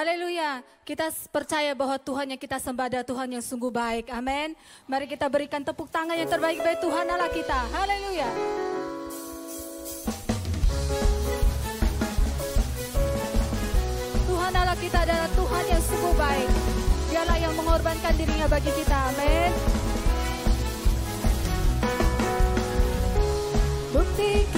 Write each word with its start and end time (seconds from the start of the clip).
Haleluya. 0.00 0.64
Kita 0.80 1.12
percaya 1.28 1.76
bahwa 1.76 2.00
Tuhan 2.00 2.32
yang 2.32 2.40
kita 2.40 2.56
sembah 2.56 2.88
adalah 2.88 3.04
Tuhan 3.04 3.36
yang 3.36 3.44
sungguh 3.44 3.68
baik. 3.68 4.08
Amin. 4.08 4.56
Mari 4.88 5.04
kita 5.04 5.28
berikan 5.28 5.60
tepuk 5.60 5.92
tangan 5.92 6.16
yang 6.16 6.24
terbaik 6.24 6.56
bagi 6.64 6.80
Tuhan 6.80 7.04
Allah 7.04 7.28
kita. 7.28 7.60
Haleluya. 7.68 8.30
Tuhan 14.24 14.52
Allah 14.56 14.78
kita 14.80 14.98
adalah 15.04 15.28
Tuhan 15.36 15.64
yang 15.68 15.82
sungguh 15.84 16.14
baik. 16.16 16.48
Dialah 17.12 17.36
yang 17.36 17.52
mengorbankan 17.60 18.12
dirinya 18.16 18.48
bagi 18.48 18.72
kita. 18.72 18.98
Amin. 19.12 19.52
Bukti 23.92 24.48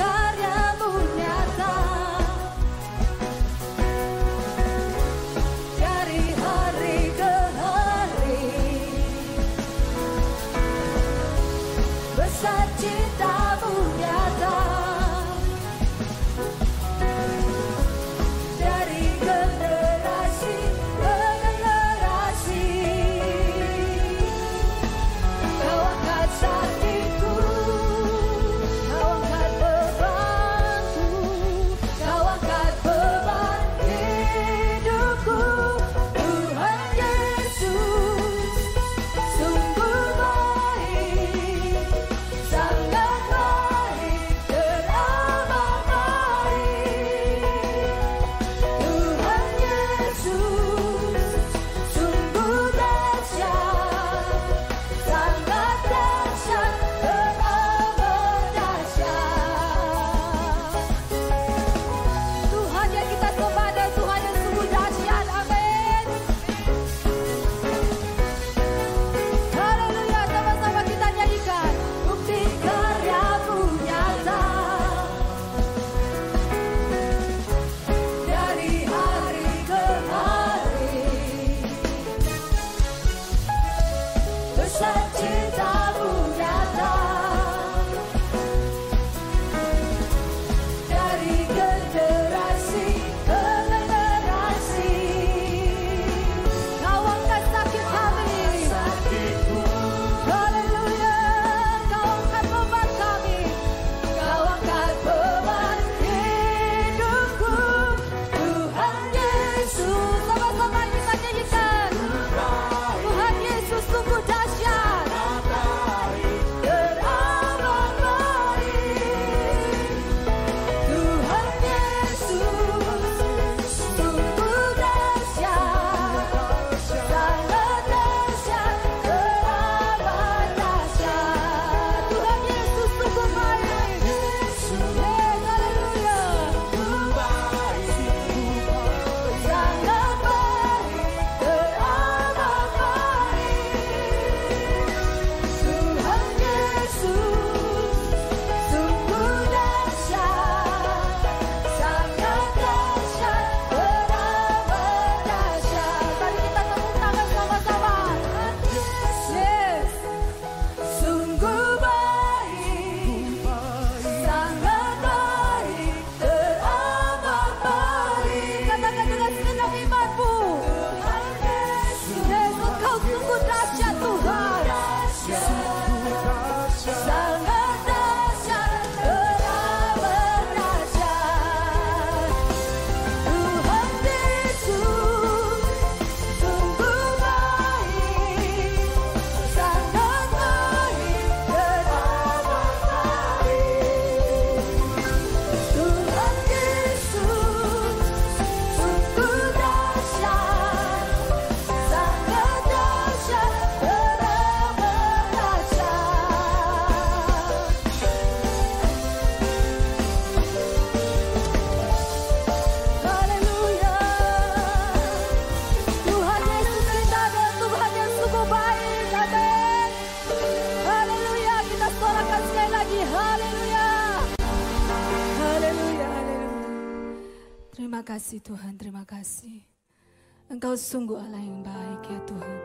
sungguh 230.92 231.16
Allah 231.16 231.40
yang 231.40 231.64
baik 231.64 232.04
ya 232.04 232.20
Tuhan. 232.28 232.56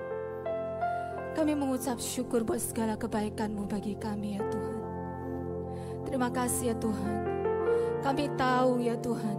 Kami 1.31 1.53
mengucap 1.55 1.95
syukur 1.95 2.43
buat 2.43 2.59
segala 2.59 2.99
kebaikan-Mu 2.99 3.71
bagi 3.71 3.95
kami 3.95 4.35
ya 4.35 4.43
Tuhan. 4.51 4.79
Terima 6.03 6.27
kasih 6.27 6.75
ya 6.75 6.75
Tuhan. 6.75 7.23
Kami 8.03 8.27
tahu 8.35 8.83
ya 8.83 8.99
Tuhan, 8.99 9.37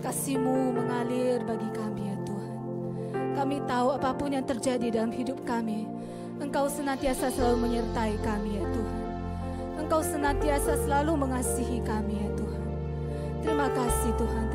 kasih-Mu 0.00 0.80
mengalir 0.80 1.44
bagi 1.44 1.68
kami 1.76 2.08
ya 2.08 2.16
Tuhan. 2.24 2.56
Kami 3.36 3.56
tahu 3.68 3.88
apa 4.00 4.10
pun 4.16 4.32
yang 4.32 4.48
terjadi 4.48 4.96
dalam 4.96 5.12
hidup 5.12 5.36
kami, 5.44 5.84
Engkau 6.40 6.72
senantiasa 6.72 7.28
selalu 7.28 7.68
menyertai 7.68 8.16
kami 8.24 8.56
ya 8.56 8.64
Tuhan. 8.64 9.02
Engkau 9.76 10.00
senantiasa 10.00 10.72
selalu 10.88 11.20
mengasihi 11.20 11.84
kami 11.84 12.16
ya 12.16 12.30
Tuhan. 12.32 12.64
Terima 13.44 13.68
kasih 13.76 14.12
Tuhan, 14.16 14.45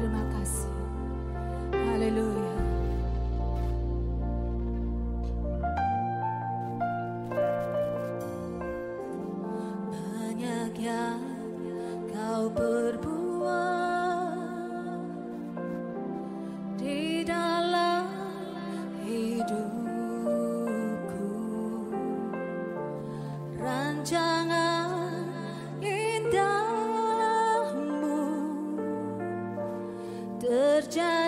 just 30.92 31.21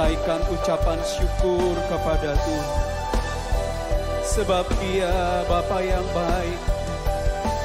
Naikkan 0.00 0.40
ucapan 0.48 0.96
syukur 1.04 1.76
kepada 1.92 2.32
Tuhan. 2.40 2.80
Sebab 4.24 4.64
dia 4.80 5.44
Bapa 5.44 5.84
yang 5.84 6.08
baik. 6.16 6.60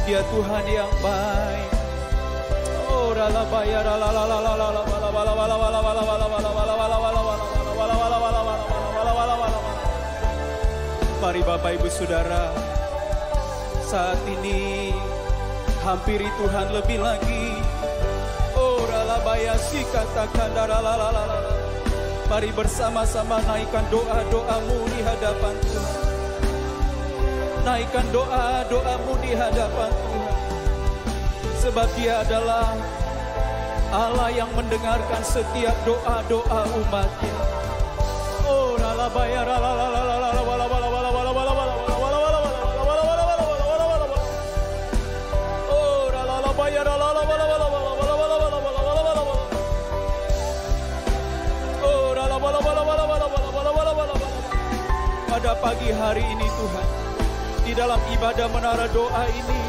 Dia 0.03 0.19
Tuhan 0.19 0.65
yang 0.67 0.91
baik. 1.00 1.72
Ora 2.91 3.31
la 3.31 3.43
la 3.48 4.19
Mari 11.19 11.43
Bapak 11.43 11.72
Ibu 11.75 11.88
Saudara 11.91 12.59
Saat 13.89 14.22
ini. 14.29 14.93
Hampiri 15.81 16.29
Tuhan 16.38 16.69
lebih 16.77 17.01
lagi. 17.01 17.58
Oh 18.53 18.86
ralabaya 18.86 19.58
si 19.58 19.81
katakan 19.89 20.53
daralalalala 20.53 21.41
Mari 22.29 22.53
bersama-sama 22.53 23.41
naikkan 23.50 23.81
doa-doamu 23.89 24.86
di 24.93 25.00
hadapan 25.01 25.55
Tuhan. 25.65 26.01
Naikkan 27.65 28.05
doa-doamu 28.13 29.13
di 29.25 29.31
hadapan 29.34 29.89
Tuhan. 29.89 30.34
Sebab 31.65 31.89
dia 31.98 32.22
adalah 32.22 32.77
Allah 33.89 34.29
yang 34.29 34.53
mendengarkan 34.53 35.25
setiap 35.25 35.74
doa-doa 35.81 36.62
umatnya. 36.77 37.38
Oh, 38.46 38.77
ralabaya 38.77 39.41
pagi 55.60 55.92
hari 55.92 56.24
ini 56.24 56.48
Tuhan, 56.48 56.89
di 57.68 57.74
dalam 57.75 58.00
ibadah 58.16 58.48
menara 58.48 58.88
doa 58.96 59.28
ini, 59.28 59.62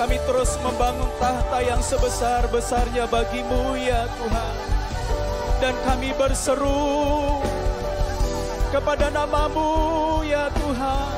kami 0.00 0.16
terus 0.24 0.56
membangun 0.64 1.12
tahta 1.20 1.60
yang 1.60 1.80
sebesar-besarnya 1.84 3.04
bagimu 3.12 3.76
ya 3.76 4.08
Tuhan. 4.16 4.54
Dan 5.60 5.76
kami 5.84 6.10
berseru 6.16 7.40
kepada 8.72 9.12
namamu 9.12 10.24
ya 10.24 10.48
Tuhan. 10.50 11.16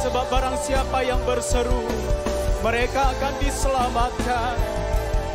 Sebab 0.00 0.26
barang 0.26 0.58
siapa 0.58 1.06
yang 1.06 1.20
berseru, 1.22 1.86
mereka 2.64 3.14
akan 3.14 3.34
diselamatkan. 3.38 4.79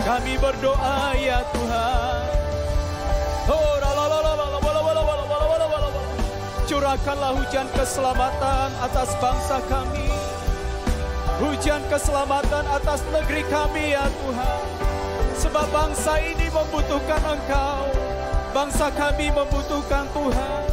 Kami 0.03 0.33
berdoa 0.35 1.15
ya 1.15 1.39
Tuhan. 1.55 2.27
Oh, 3.47 3.75
Curahkanlah 6.65 7.37
hujan 7.37 7.69
keselamatan 7.77 8.69
atas 8.81 9.13
bangsa 9.21 9.61
kami. 9.69 10.09
Hujan 11.37 11.83
keselamatan 11.87 12.65
atas 12.73 13.05
negeri 13.13 13.45
kami 13.47 13.93
ya 13.93 14.09
Tuhan. 14.09 14.65
Sebab 15.45 15.67
bangsa 15.69 16.17
ini 16.19 16.49
membutuhkan 16.49 17.21
Engkau. 17.21 17.85
Bangsa 18.49 18.89
kami 18.91 19.29
membutuhkan 19.29 20.09
Tuhan. 20.09 20.63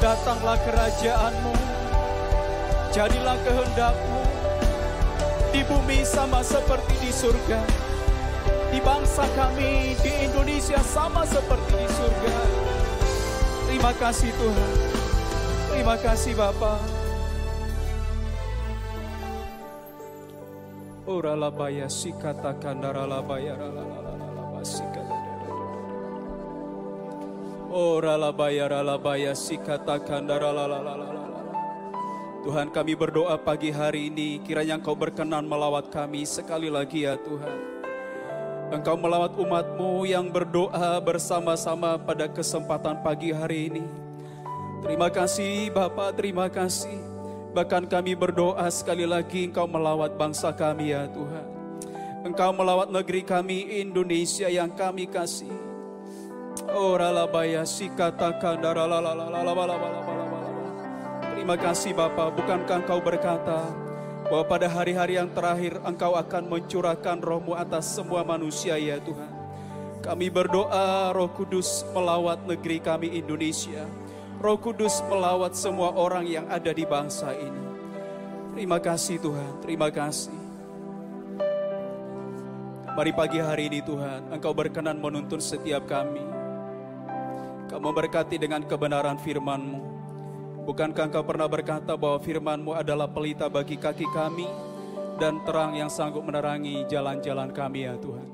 Datanglah 0.00 0.58
kerajaanmu 0.64 1.54
Jadilah 2.90 3.38
kehendakmu 3.46 4.20
di 5.50 5.62
bumi 5.66 6.02
sama 6.02 6.42
seperti 6.42 6.94
di 6.98 7.10
surga. 7.10 7.60
Di 8.70 8.78
bangsa 8.82 9.26
kami 9.34 9.98
di 9.98 10.12
Indonesia 10.26 10.78
sama 10.82 11.26
seperti 11.26 11.74
di 11.74 11.86
surga. 11.86 12.34
Terima 13.70 13.92
kasih 13.94 14.30
Tuhan. 14.34 14.72
Terima 15.70 15.96
kasih 15.98 16.34
Bapa. 16.34 16.82
Ora 21.06 21.34
labaya 21.34 21.90
sikata 21.90 22.54
kandara 22.58 23.06
labaya 23.06 23.58
Ora 27.70 28.18
labaya 28.18 28.66
labaya 28.82 29.30
sikata 29.30 30.02
kandara 30.02 30.50
la 30.50 30.66
Tuhan 32.42 32.74
kami 32.74 32.98
berdoa 32.98 33.38
pagi 33.38 33.70
hari 33.70 34.10
ini 34.10 34.42
kiranya 34.42 34.74
Engkau 34.74 34.98
berkenan 34.98 35.46
melawat 35.46 35.86
kami 35.86 36.26
sekali 36.26 36.66
lagi 36.66 37.06
ya 37.06 37.14
Tuhan. 37.14 37.58
Engkau 38.74 38.98
melawat 38.98 39.38
umatmu 39.38 40.02
yang 40.02 40.34
berdoa 40.34 40.98
bersama-sama 40.98 41.94
pada 41.94 42.26
kesempatan 42.26 43.06
pagi 43.06 43.30
hari 43.30 43.70
ini. 43.70 43.86
Terima 44.82 45.06
kasih 45.06 45.70
Bapak, 45.70 46.18
terima 46.18 46.50
kasih. 46.50 46.98
Bahkan 47.54 47.86
kami 47.86 48.18
berdoa 48.18 48.66
sekali 48.74 49.06
lagi 49.06 49.46
Engkau 49.46 49.70
melawat 49.70 50.18
bangsa 50.18 50.50
kami 50.50 50.90
ya 50.90 51.06
Tuhan. 51.06 51.46
Engkau 52.26 52.50
melawat 52.50 52.90
negeri 52.90 53.22
kami 53.22 53.78
Indonesia 53.78 54.50
yang 54.50 54.74
kami 54.74 55.06
kasih. 55.06 55.69
Terima 61.30 61.56
kasih 61.56 61.92
Bapak, 61.94 62.36
bukankah 62.36 62.76
Engkau 62.84 63.00
berkata 63.02 63.60
bahwa 64.30 64.44
pada 64.46 64.70
hari-hari 64.70 65.18
yang 65.18 65.30
terakhir 65.30 65.78
Engkau 65.82 66.14
akan 66.14 66.46
mencurahkan 66.46 67.18
rohmu 67.18 67.58
atas 67.58 67.90
semua 67.90 68.22
manusia 68.22 68.78
ya 68.78 69.02
Tuhan. 69.02 69.32
Kami 70.00 70.26
berdoa 70.32 71.12
roh 71.12 71.28
kudus 71.34 71.84
melawat 71.92 72.42
negeri 72.46 72.80
kami 72.80 73.18
Indonesia. 73.18 73.84
Roh 74.40 74.56
kudus 74.56 75.04
melawat 75.10 75.52
semua 75.52 75.92
orang 75.92 76.24
yang 76.24 76.46
ada 76.48 76.72
di 76.72 76.88
bangsa 76.88 77.36
ini. 77.36 77.64
Terima 78.56 78.78
kasih 78.80 79.20
Tuhan, 79.20 79.52
terima 79.60 79.92
kasih. 79.92 80.34
Mari 82.90 83.12
pagi 83.14 83.38
hari 83.38 83.70
ini 83.70 83.80
Tuhan, 83.80 84.34
Engkau 84.34 84.50
berkenan 84.50 84.98
menuntun 84.98 85.38
setiap 85.38 85.86
kami. 85.86 86.39
Kau 87.70 87.78
memberkati 87.78 88.34
dengan 88.34 88.66
kebenaran 88.66 89.14
firman-Mu. 89.14 89.78
Bukankah 90.66 91.06
engkau 91.06 91.22
pernah 91.22 91.46
berkata 91.46 91.94
bahwa 91.94 92.18
firmanmu 92.18 92.74
adalah 92.74 93.06
pelita 93.06 93.46
bagi 93.46 93.78
kaki 93.78 94.10
kami 94.10 94.50
dan 95.22 95.38
terang 95.46 95.78
yang 95.78 95.86
sanggup 95.86 96.26
menerangi 96.26 96.82
jalan-jalan 96.90 97.54
kami 97.54 97.86
ya 97.86 97.94
Tuhan. 97.94 98.26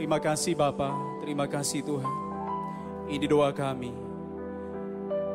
Terima 0.00 0.16
kasih 0.16 0.56
Bapa, 0.56 0.88
terima 1.20 1.44
kasih 1.44 1.84
Tuhan. 1.84 2.14
Ini 3.12 3.28
doa 3.28 3.52
kami. 3.52 3.92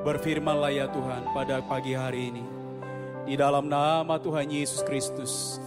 Berfirmanlah 0.02 0.74
ya 0.74 0.90
Tuhan 0.90 1.30
pada 1.30 1.62
pagi 1.62 1.94
hari 1.94 2.34
ini. 2.34 2.46
Di 3.30 3.38
dalam 3.38 3.70
nama 3.70 4.18
Tuhan 4.18 4.50
Yesus 4.50 4.82
Kristus. 4.82 5.62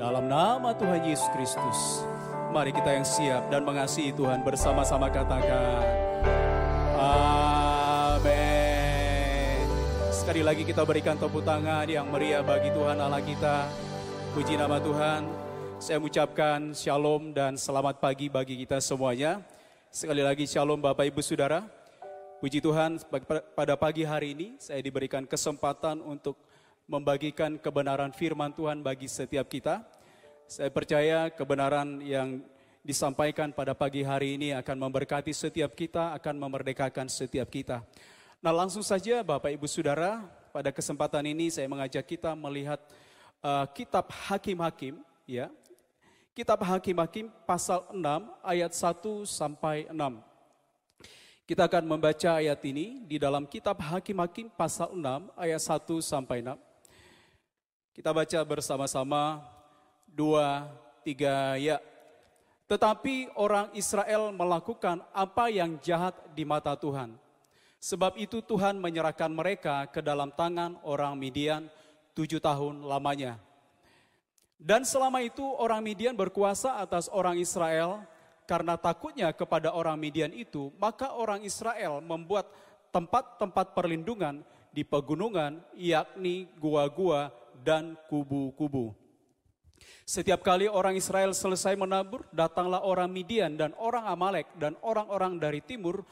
Dalam 0.00 0.24
nama 0.24 0.72
Tuhan 0.72 1.04
Yesus 1.04 1.28
Kristus. 1.36 2.08
Mari 2.48 2.72
kita 2.72 2.96
yang 2.96 3.04
siap 3.04 3.52
dan 3.52 3.60
mengasihi 3.68 4.16
Tuhan 4.16 4.40
bersama-sama 4.40 5.12
katakan. 5.12 6.07
Sekali 10.28 10.44
lagi 10.44 10.60
kita 10.60 10.84
berikan 10.84 11.16
tepuk 11.16 11.40
tangan 11.40 11.88
yang 11.88 12.04
meriah 12.12 12.44
bagi 12.44 12.68
Tuhan 12.68 13.00
Allah 13.00 13.24
kita. 13.24 13.64
Puji 14.36 14.60
nama 14.60 14.76
Tuhan. 14.76 15.24
Saya 15.80 15.96
mengucapkan 15.96 16.76
shalom 16.76 17.32
dan 17.32 17.56
selamat 17.56 17.96
pagi 17.96 18.28
bagi 18.28 18.60
kita 18.60 18.76
semuanya. 18.76 19.40
Sekali 19.88 20.20
lagi 20.20 20.44
shalom 20.44 20.84
Bapak 20.84 21.08
Ibu 21.08 21.24
Saudara. 21.24 21.64
Puji 22.44 22.60
Tuhan 22.60 23.00
pada 23.56 23.72
pagi 23.80 24.04
hari 24.04 24.36
ini 24.36 24.60
saya 24.60 24.84
diberikan 24.84 25.24
kesempatan 25.24 26.04
untuk 26.04 26.36
membagikan 26.84 27.56
kebenaran 27.56 28.12
firman 28.12 28.52
Tuhan 28.52 28.84
bagi 28.84 29.08
setiap 29.08 29.48
kita. 29.48 29.80
Saya 30.44 30.68
percaya 30.68 31.32
kebenaran 31.32 32.04
yang 32.04 32.44
disampaikan 32.84 33.48
pada 33.48 33.72
pagi 33.72 34.04
hari 34.04 34.36
ini 34.36 34.52
akan 34.52 34.76
memberkati 34.76 35.32
setiap 35.32 35.72
kita, 35.72 36.12
akan 36.20 36.36
memerdekakan 36.36 37.08
setiap 37.08 37.48
kita. 37.48 37.80
Nah 38.38 38.54
langsung 38.54 38.86
saja 38.86 39.18
Bapak 39.26 39.50
Ibu 39.50 39.66
Saudara, 39.66 40.22
pada 40.54 40.70
kesempatan 40.70 41.26
ini 41.26 41.50
saya 41.50 41.66
mengajak 41.66 42.06
kita 42.06 42.38
melihat 42.38 42.78
uh, 43.42 43.66
kitab 43.74 44.06
Hakim-Hakim, 44.14 45.02
ya. 45.26 45.50
Kitab 46.38 46.62
Hakim-Hakim 46.62 47.34
pasal 47.42 47.82
6 47.90 47.98
ayat 48.46 48.70
1 48.70 49.26
sampai 49.26 49.90
6. 49.90 50.22
Kita 51.50 51.66
akan 51.66 51.82
membaca 51.82 52.38
ayat 52.38 52.62
ini 52.62 53.02
di 53.10 53.18
dalam 53.18 53.42
kitab 53.42 53.82
Hakim-Hakim 53.82 54.54
pasal 54.54 54.94
6 54.94 55.34
ayat 55.34 55.58
1 55.58 55.98
sampai 55.98 56.38
6. 56.46 56.54
Kita 57.90 58.14
baca 58.14 58.38
bersama-sama 58.46 59.42
dua, 60.06 60.70
tiga, 61.02 61.58
ya. 61.58 61.82
Tetapi 62.70 63.34
orang 63.34 63.74
Israel 63.74 64.30
melakukan 64.30 65.02
apa 65.10 65.50
yang 65.50 65.74
jahat 65.82 66.14
di 66.38 66.46
mata 66.46 66.78
Tuhan. 66.78 67.18
Sebab 67.78 68.18
itu 68.18 68.42
Tuhan 68.42 68.82
menyerahkan 68.82 69.30
mereka 69.30 69.86
ke 69.86 70.02
dalam 70.02 70.34
tangan 70.34 70.82
orang 70.82 71.14
Midian 71.14 71.70
tujuh 72.18 72.42
tahun 72.42 72.82
lamanya. 72.82 73.38
Dan 74.58 74.82
selama 74.82 75.22
itu 75.22 75.46
orang 75.46 75.86
Midian 75.86 76.18
berkuasa 76.18 76.82
atas 76.82 77.06
orang 77.14 77.38
Israel 77.38 78.02
karena 78.50 78.74
takutnya 78.74 79.30
kepada 79.30 79.70
orang 79.70 79.94
Midian 79.94 80.34
itu, 80.34 80.74
maka 80.82 81.14
orang 81.14 81.46
Israel 81.46 82.02
membuat 82.02 82.50
tempat-tempat 82.90 83.78
perlindungan 83.78 84.42
di 84.74 84.82
pegunungan, 84.82 85.62
yakni 85.78 86.50
gua-gua 86.58 87.30
dan 87.62 87.94
kubu-kubu. 88.10 88.98
Setiap 90.02 90.42
kali 90.42 90.66
orang 90.66 90.98
Israel 90.98 91.30
selesai 91.30 91.78
menabur, 91.78 92.26
datanglah 92.34 92.82
orang 92.82 93.12
Midian 93.12 93.54
dan 93.54 93.70
orang 93.78 94.10
Amalek 94.10 94.50
dan 94.58 94.74
orang-orang 94.82 95.38
dari 95.38 95.62
timur 95.62 96.02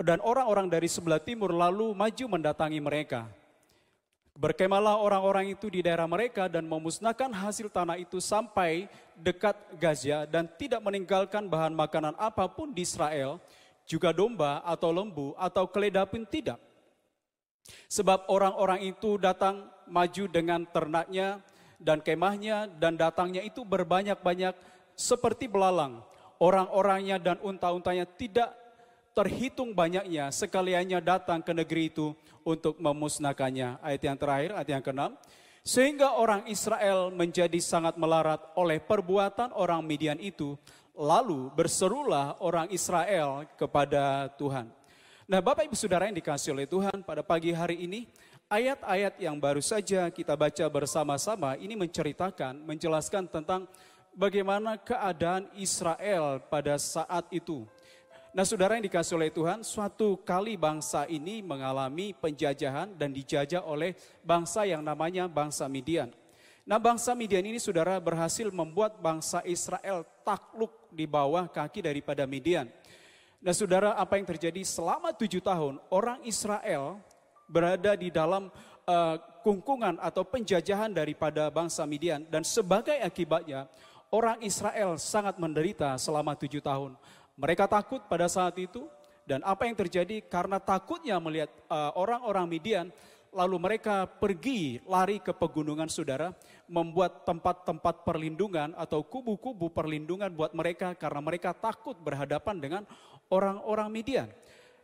dan 0.00 0.16
orang-orang 0.24 0.72
dari 0.72 0.88
sebelah 0.88 1.20
timur 1.20 1.52
lalu 1.52 1.92
maju 1.92 2.24
mendatangi 2.32 2.80
mereka. 2.80 3.28
Berkemalah 4.32 4.96
orang-orang 4.96 5.52
itu 5.52 5.68
di 5.68 5.84
daerah 5.84 6.08
mereka 6.08 6.48
dan 6.48 6.64
memusnahkan 6.64 7.28
hasil 7.28 7.68
tanah 7.68 8.00
itu 8.00 8.16
sampai 8.24 8.88
dekat 9.12 9.52
Gaza 9.76 10.24
dan 10.24 10.48
tidak 10.56 10.80
meninggalkan 10.80 11.44
bahan 11.44 11.76
makanan 11.76 12.16
apa 12.16 12.48
pun 12.48 12.72
di 12.72 12.80
Israel, 12.80 13.36
juga 13.84 14.16
domba 14.16 14.64
atau 14.64 14.88
lembu 14.88 15.36
atau 15.36 15.68
keledai 15.68 16.08
pun 16.08 16.24
tidak. 16.24 16.56
Sebab 17.92 18.32
orang-orang 18.32 18.88
itu 18.88 19.20
datang 19.20 19.68
maju 19.84 20.24
dengan 20.32 20.64
ternaknya 20.64 21.44
dan 21.76 22.00
kemahnya 22.00 22.72
dan 22.80 22.96
datangnya 22.96 23.44
itu 23.44 23.60
berbanyak-banyak 23.60 24.56
seperti 24.96 25.52
belalang. 25.52 26.00
Orang-orangnya 26.40 27.20
dan 27.20 27.36
unta-untanya 27.44 28.08
tidak 28.08 28.56
terhitung 29.14 29.74
banyaknya 29.74 30.30
sekaliannya 30.30 31.02
datang 31.02 31.42
ke 31.42 31.50
negeri 31.50 31.90
itu 31.90 32.14
untuk 32.46 32.78
memusnahkannya. 32.78 33.82
Ayat 33.82 34.02
yang 34.02 34.18
terakhir, 34.18 34.50
ayat 34.56 34.70
yang 34.70 34.84
keenam. 34.84 35.12
Sehingga 35.60 36.16
orang 36.16 36.48
Israel 36.48 37.12
menjadi 37.12 37.60
sangat 37.60 38.00
melarat 38.00 38.40
oleh 38.56 38.80
perbuatan 38.80 39.52
orang 39.52 39.84
Midian 39.84 40.16
itu. 40.16 40.56
Lalu 40.96 41.52
berserulah 41.52 42.40
orang 42.40 42.68
Israel 42.72 43.44
kepada 43.56 44.32
Tuhan. 44.40 44.72
Nah 45.30 45.38
Bapak 45.38 45.68
Ibu 45.68 45.76
Saudara 45.78 46.10
yang 46.10 46.16
dikasih 46.18 46.50
oleh 46.56 46.66
Tuhan 46.66 47.06
pada 47.06 47.22
pagi 47.22 47.54
hari 47.54 47.86
ini, 47.86 48.10
ayat-ayat 48.50 49.14
yang 49.22 49.38
baru 49.38 49.62
saja 49.62 50.10
kita 50.10 50.34
baca 50.34 50.66
bersama-sama 50.66 51.54
ini 51.54 51.78
menceritakan, 51.78 52.66
menjelaskan 52.66 53.30
tentang 53.30 53.70
bagaimana 54.10 54.74
keadaan 54.74 55.46
Israel 55.54 56.42
pada 56.50 56.74
saat 56.82 57.30
itu. 57.30 57.62
Nah 58.30 58.46
saudara 58.46 58.78
yang 58.78 58.86
dikasih 58.86 59.18
oleh 59.18 59.34
Tuhan, 59.34 59.66
suatu 59.66 60.14
kali 60.22 60.54
bangsa 60.54 61.02
ini 61.10 61.42
mengalami 61.42 62.14
penjajahan 62.14 62.94
dan 62.94 63.10
dijajah 63.10 63.66
oleh 63.66 63.98
bangsa 64.22 64.62
yang 64.62 64.86
namanya 64.86 65.26
bangsa 65.26 65.66
Midian. 65.66 66.14
Nah 66.62 66.78
bangsa 66.78 67.10
Midian 67.18 67.42
ini 67.42 67.58
saudara 67.58 67.98
berhasil 67.98 68.46
membuat 68.54 69.02
bangsa 69.02 69.42
Israel 69.42 70.06
takluk 70.22 70.70
di 70.94 71.10
bawah 71.10 71.50
kaki 71.50 71.82
daripada 71.82 72.22
Midian. 72.22 72.70
Nah 73.42 73.50
saudara 73.50 73.98
apa 73.98 74.14
yang 74.14 74.30
terjadi 74.30 74.62
selama 74.62 75.10
tujuh 75.10 75.42
tahun 75.42 75.82
orang 75.90 76.22
Israel 76.22 77.02
berada 77.50 77.98
di 77.98 78.14
dalam 78.14 78.46
uh, 78.86 79.16
kungkungan 79.42 79.98
atau 79.98 80.22
penjajahan 80.22 80.94
daripada 80.94 81.50
bangsa 81.50 81.82
Midian. 81.82 82.22
Dan 82.30 82.46
sebagai 82.46 82.94
akibatnya 83.02 83.66
orang 84.14 84.38
Israel 84.42 84.98
sangat 85.02 85.38
menderita 85.38 85.98
selama 85.98 86.38
tujuh 86.38 86.62
tahun. 86.62 86.94
Mereka 87.40 87.64
takut 87.72 88.04
pada 88.04 88.28
saat 88.28 88.52
itu 88.60 88.84
dan 89.24 89.40
apa 89.48 89.64
yang 89.64 89.72
terjadi 89.72 90.20
karena 90.28 90.60
takutnya 90.60 91.16
melihat 91.16 91.48
uh, 91.72 91.96
orang-orang 91.96 92.44
uh, 92.44 92.50
Midian 92.52 92.86
lalu 93.32 93.56
mereka 93.56 94.04
pergi 94.04 94.82
lari 94.84 95.22
ke 95.22 95.32
pegunungan 95.32 95.88
saudara 95.88 96.36
membuat 96.68 97.24
tempat-tempat 97.24 98.04
perlindungan 98.04 98.76
atau 98.76 99.06
kubu-kubu 99.06 99.72
perlindungan 99.72 100.28
buat 100.34 100.52
mereka 100.52 100.92
karena 100.98 101.22
mereka 101.24 101.56
takut 101.56 101.96
berhadapan 101.96 102.60
dengan 102.60 102.82
orang-orang 103.32 103.88
Midian. 103.88 104.28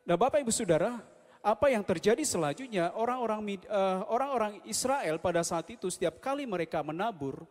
Nah 0.07 0.16
Bapak 0.16 0.40
Ibu 0.40 0.55
Saudara, 0.55 0.97
apa 1.42 1.66
yang 1.69 1.85
terjadi 1.85 2.23
selanjutnya 2.25 2.95
orang-orang 2.97 3.66
uh, 3.69 4.07
orang-orang 4.09 4.64
Israel 4.64 5.21
pada 5.21 5.45
saat 5.45 5.66
itu 5.69 5.90
setiap 5.92 6.23
kali 6.23 6.47
mereka 6.49 6.81
menabur 6.81 7.45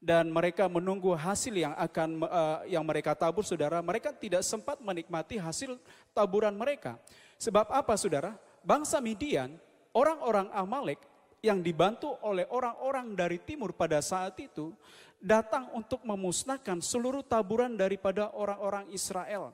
dan 0.00 0.32
mereka 0.32 0.64
menunggu 0.64 1.12
hasil 1.12 1.52
yang 1.52 1.76
akan 1.76 2.24
uh, 2.24 2.64
yang 2.64 2.80
mereka 2.82 3.12
tabur 3.12 3.44
saudara. 3.44 3.84
Mereka 3.84 4.16
tidak 4.16 4.40
sempat 4.40 4.80
menikmati 4.80 5.36
hasil 5.36 5.76
taburan 6.16 6.56
mereka. 6.56 6.96
Sebab 7.36 7.68
apa 7.68 7.94
saudara? 8.00 8.32
Bangsa 8.64 8.96
Midian 9.00 9.60
orang-orang 9.92 10.48
Amalek 10.56 11.00
yang 11.44 11.60
dibantu 11.60 12.16
oleh 12.24 12.48
orang-orang 12.48 13.12
dari 13.16 13.40
timur 13.40 13.72
pada 13.76 14.00
saat 14.00 14.36
itu 14.40 14.72
datang 15.20 15.68
untuk 15.76 16.00
memusnahkan 16.04 16.80
seluruh 16.80 17.20
taburan 17.20 17.76
daripada 17.76 18.32
orang-orang 18.32 18.88
Israel. 18.92 19.52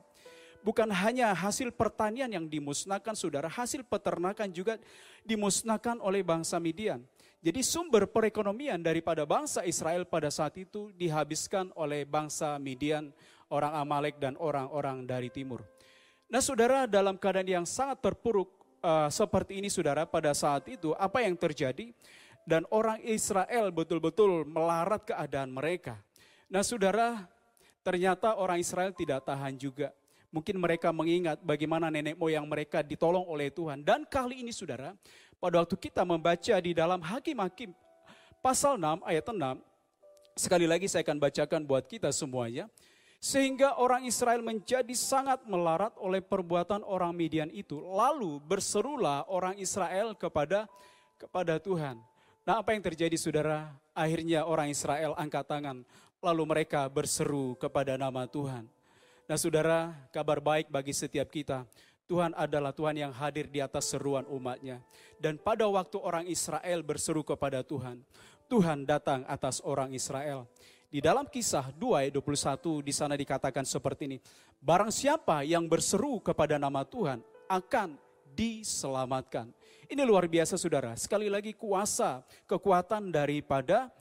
Bukan 0.63 0.91
hanya 0.91 1.31
hasil 1.31 1.71
pertanian 1.71 2.27
yang 2.27 2.47
dimusnahkan 2.47 3.15
saudara, 3.15 3.47
hasil 3.47 3.87
peternakan 3.87 4.51
juga 4.51 4.75
dimusnahkan 5.23 5.99
oleh 6.03 6.23
bangsa 6.23 6.59
Midian. 6.59 7.03
Jadi 7.37 7.61
sumber 7.61 8.09
perekonomian 8.09 8.81
daripada 8.81 9.21
bangsa 9.21 9.61
Israel 9.61 10.09
pada 10.09 10.33
saat 10.33 10.57
itu 10.57 10.89
dihabiskan 10.97 11.69
oleh 11.77 12.01
bangsa 12.01 12.57
Midian, 12.57 13.13
orang 13.53 13.77
Amalek 13.77 14.17
dan 14.17 14.33
orang-orang 14.41 15.05
dari 15.05 15.29
timur. 15.29 15.61
Nah 16.27 16.41
saudara 16.41 16.89
dalam 16.89 17.15
keadaan 17.15 17.47
yang 17.47 17.65
sangat 17.69 18.01
terpuruk 18.03 18.51
uh, 18.81 19.07
seperti 19.07 19.61
ini 19.61 19.69
saudara 19.69 20.03
pada 20.03 20.33
saat 20.33 20.65
itu 20.67 20.97
apa 20.97 21.23
yang 21.23 21.37
terjadi? 21.37 21.93
Dan 22.47 22.63
orang 22.71 23.03
Israel 23.03 23.75
betul-betul 23.75 24.47
melarat 24.47 25.03
keadaan 25.03 25.51
mereka. 25.51 25.99
Nah 26.47 26.63
saudara 26.63 27.27
ternyata 27.83 28.39
orang 28.39 28.59
Israel 28.59 28.95
tidak 28.95 29.23
tahan 29.27 29.55
juga. 29.59 29.91
Mungkin 30.37 30.61
mereka 30.61 30.93
mengingat 30.93 31.41
bagaimana 31.41 31.89
nenek 31.89 32.13
moyang 32.13 32.45
mereka 32.45 32.85
ditolong 32.85 33.25
oleh 33.25 33.49
Tuhan. 33.49 33.81
Dan 33.81 34.05
kali 34.05 34.45
ini 34.45 34.53
saudara, 34.53 34.93
pada 35.41 35.65
waktu 35.65 35.73
kita 35.73 36.05
membaca 36.05 36.53
di 36.61 36.77
dalam 36.77 37.01
Hakim-Hakim 37.01 37.73
pasal 38.37 38.77
6 38.77 39.01
ayat 39.01 39.25
6, 39.25 39.57
sekali 40.37 40.69
lagi 40.69 40.85
saya 40.85 41.01
akan 41.01 41.17
bacakan 41.17 41.65
buat 41.65 41.89
kita 41.89 42.13
semuanya. 42.13 42.69
Sehingga 43.17 43.81
orang 43.81 44.05
Israel 44.05 44.45
menjadi 44.45 44.93
sangat 44.93 45.41
melarat 45.49 45.97
oleh 45.97 46.21
perbuatan 46.21 46.85
orang 46.85 47.17
Midian 47.17 47.49
itu. 47.49 47.81
Lalu 47.81 48.37
berserulah 48.45 49.25
orang 49.25 49.57
Israel 49.57 50.13
kepada 50.13 50.69
kepada 51.17 51.57
Tuhan. 51.57 51.97
Nah 52.45 52.61
apa 52.61 52.77
yang 52.77 52.85
terjadi 52.85 53.17
saudara? 53.17 53.73
Akhirnya 53.97 54.45
orang 54.45 54.69
Israel 54.69 55.17
angkat 55.17 55.49
tangan. 55.49 55.81
Lalu 56.21 56.43
mereka 56.45 56.85
berseru 56.93 57.57
kepada 57.57 57.97
nama 57.97 58.29
Tuhan. 58.29 58.76
Nah 59.27 59.35
saudara, 59.35 59.91
kabar 60.15 60.39
baik 60.39 60.71
bagi 60.71 60.95
setiap 60.95 61.27
kita. 61.27 61.67
Tuhan 62.07 62.31
adalah 62.31 62.71
Tuhan 62.71 62.95
yang 62.95 63.11
hadir 63.11 63.51
di 63.51 63.59
atas 63.59 63.91
seruan 63.91 64.23
umatnya. 64.31 64.79
Dan 65.19 65.35
pada 65.35 65.67
waktu 65.67 65.99
orang 65.99 66.23
Israel 66.31 66.79
berseru 66.79 67.27
kepada 67.27 67.59
Tuhan, 67.59 67.99
Tuhan 68.47 68.87
datang 68.87 69.27
atas 69.27 69.59
orang 69.67 69.91
Israel. 69.91 70.47
Di 70.87 71.03
dalam 71.03 71.27
kisah 71.27 71.75
2 71.75 72.07
ayat 72.07 72.15
21 72.15 72.79
di 72.79 72.95
sana 72.95 73.19
dikatakan 73.19 73.67
seperti 73.67 74.07
ini. 74.07 74.17
Barang 74.63 74.95
siapa 74.95 75.43
yang 75.43 75.67
berseru 75.67 76.23
kepada 76.23 76.55
nama 76.55 76.87
Tuhan 76.87 77.19
akan 77.51 77.99
diselamatkan. 78.31 79.51
Ini 79.91 80.07
luar 80.07 80.31
biasa 80.31 80.55
saudara. 80.55 80.95
Sekali 80.95 81.27
lagi 81.27 81.51
kuasa, 81.51 82.23
kekuatan 82.47 83.11
daripada 83.11 83.91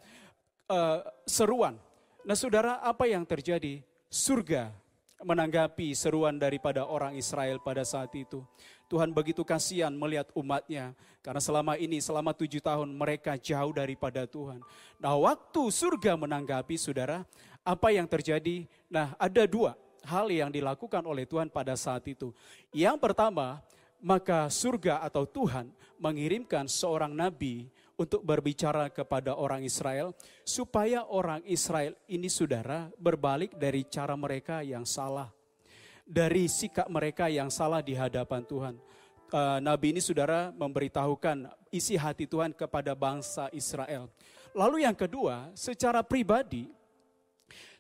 uh, 0.71 1.03
seruan. 1.27 1.75
Nah 2.23 2.39
saudara 2.39 2.79
apa 2.79 3.11
yang 3.11 3.27
terjadi? 3.27 3.83
Surga 4.07 4.86
menanggapi 5.25 5.97
seruan 5.97 6.37
daripada 6.37 6.85
orang 6.85 7.17
Israel 7.17 7.57
pada 7.63 7.85
saat 7.87 8.13
itu. 8.13 8.45
Tuhan 8.87 9.11
begitu 9.11 9.43
kasihan 9.43 9.91
melihat 9.91 10.31
umatnya. 10.37 10.95
Karena 11.25 11.43
selama 11.43 11.75
ini, 11.75 11.99
selama 11.99 12.31
tujuh 12.37 12.63
tahun 12.63 12.93
mereka 12.93 13.35
jauh 13.41 13.75
daripada 13.75 14.29
Tuhan. 14.29 14.63
Nah 15.03 15.15
waktu 15.19 15.63
surga 15.73 16.15
menanggapi 16.15 16.77
saudara, 16.79 17.27
apa 17.67 17.89
yang 17.91 18.07
terjadi? 18.07 18.69
Nah 18.87 19.17
ada 19.19 19.43
dua 19.49 19.75
hal 20.07 20.31
yang 20.31 20.55
dilakukan 20.55 21.03
oleh 21.03 21.27
Tuhan 21.27 21.51
pada 21.51 21.75
saat 21.75 22.07
itu. 22.07 22.31
Yang 22.71 23.03
pertama, 23.03 23.59
maka 23.99 24.47
surga 24.47 25.03
atau 25.03 25.27
Tuhan 25.27 25.67
mengirimkan 25.99 26.71
seorang 26.71 27.11
nabi 27.11 27.67
untuk 27.97 28.21
berbicara 28.23 28.93
kepada 28.93 29.33
orang 29.33 29.65
Israel, 29.65 30.13
supaya 30.45 31.09
orang 31.09 31.41
Israel 31.49 31.97
ini 32.07 32.29
saudara 32.29 32.93
berbalik 33.01 33.57
dari 33.57 33.89
cara 33.89 34.13
mereka 34.15 34.61
yang 34.61 34.85
salah, 34.85 35.33
dari 36.05 36.45
sikap 36.47 36.87
mereka 36.93 37.33
yang 37.33 37.49
salah 37.49 37.81
di 37.81 37.97
hadapan 37.97 38.45
Tuhan. 38.45 38.75
Uh, 39.27 39.59
Nabi 39.59 39.91
ini 39.91 39.99
saudara 39.99 40.55
memberitahukan 40.55 41.51
isi 41.75 41.99
hati 41.99 42.31
Tuhan 42.31 42.55
kepada 42.55 42.95
bangsa 42.95 43.51
Israel. 43.51 44.07
Lalu 44.55 44.87
yang 44.87 44.95
kedua, 44.95 45.51
secara 45.59 46.07
pribadi, 46.07 46.71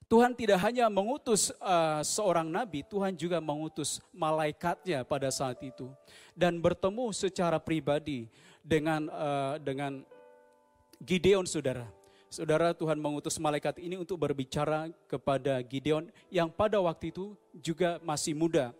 Tuhan 0.06 0.38
tidak 0.38 0.62
hanya 0.62 0.86
mengutus 0.86 1.50
uh, 1.58 1.98
seorang 1.98 2.46
nabi, 2.46 2.86
Tuhan 2.86 3.18
juga 3.18 3.42
mengutus 3.42 3.98
malaikatnya 4.14 5.02
pada 5.02 5.26
saat 5.34 5.58
itu 5.66 5.90
dan 6.30 6.62
bertemu 6.62 7.10
secara 7.10 7.58
pribadi 7.58 8.30
dengan 8.66 9.06
uh, 9.14 9.62
dengan 9.62 10.02
Gideon 10.98 11.46
saudara. 11.46 11.86
Saudara 12.26 12.74
Tuhan 12.74 12.98
mengutus 12.98 13.38
malaikat 13.38 13.78
ini 13.78 13.94
untuk 13.94 14.18
berbicara 14.18 14.90
kepada 15.06 15.62
Gideon 15.62 16.10
yang 16.26 16.50
pada 16.50 16.82
waktu 16.82 17.14
itu 17.14 17.38
juga 17.54 18.02
masih 18.02 18.34
muda. 18.34 18.74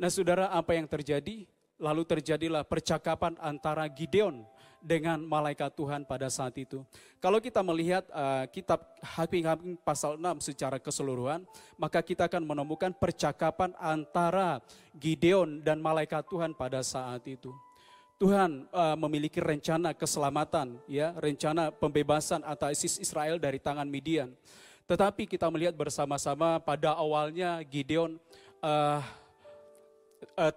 Nah 0.00 0.08
saudara 0.08 0.48
apa 0.48 0.72
yang 0.72 0.88
terjadi? 0.88 1.44
Lalu 1.76 2.08
terjadilah 2.08 2.64
percakapan 2.64 3.36
antara 3.36 3.84
Gideon 3.92 4.48
dengan 4.80 5.20
malaikat 5.20 5.76
Tuhan 5.76 6.08
pada 6.08 6.32
saat 6.32 6.56
itu. 6.56 6.80
Kalau 7.20 7.36
kita 7.36 7.60
melihat 7.60 8.08
uh, 8.14 8.48
kitab 8.48 8.80
Hakim-Hakim 9.04 9.76
pasal 9.84 10.16
6 10.16 10.40
secara 10.46 10.80
keseluruhan, 10.80 11.44
maka 11.76 12.00
kita 12.00 12.32
akan 12.32 12.48
menemukan 12.48 12.96
percakapan 12.96 13.76
antara 13.76 14.64
Gideon 14.96 15.60
dan 15.60 15.84
malaikat 15.84 16.24
Tuhan 16.32 16.56
pada 16.56 16.80
saat 16.80 17.20
itu. 17.28 17.52
Tuhan 18.16 18.64
uh, 18.72 18.96
memiliki 18.96 19.44
rencana 19.44 19.92
keselamatan, 19.92 20.80
ya, 20.88 21.12
rencana 21.20 21.68
pembebasan 21.68 22.40
atas 22.48 22.80
Israel 22.96 23.36
dari 23.36 23.60
tangan 23.60 23.84
Midian. 23.84 24.32
Tetapi 24.88 25.28
kita 25.28 25.52
melihat 25.52 25.76
bersama-sama 25.76 26.56
pada 26.56 26.96
awalnya 26.96 27.60
Gideon 27.68 28.16
uh, 28.64 29.04
uh, 30.32 30.54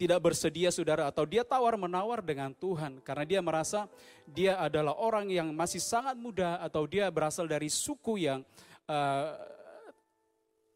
tidak 0.00 0.24
bersedia 0.24 0.72
saudara 0.72 1.04
atau 1.04 1.28
dia 1.28 1.44
tawar 1.44 1.76
menawar 1.76 2.24
dengan 2.24 2.56
Tuhan 2.56 2.98
karena 3.04 3.24
dia 3.28 3.40
merasa 3.44 3.84
dia 4.24 4.56
adalah 4.56 4.96
orang 4.96 5.28
yang 5.28 5.52
masih 5.52 5.84
sangat 5.84 6.16
muda 6.16 6.58
atau 6.64 6.88
dia 6.88 7.06
berasal 7.12 7.44
dari 7.44 7.68
suku 7.68 8.24
yang 8.24 8.40
uh, 8.88 9.36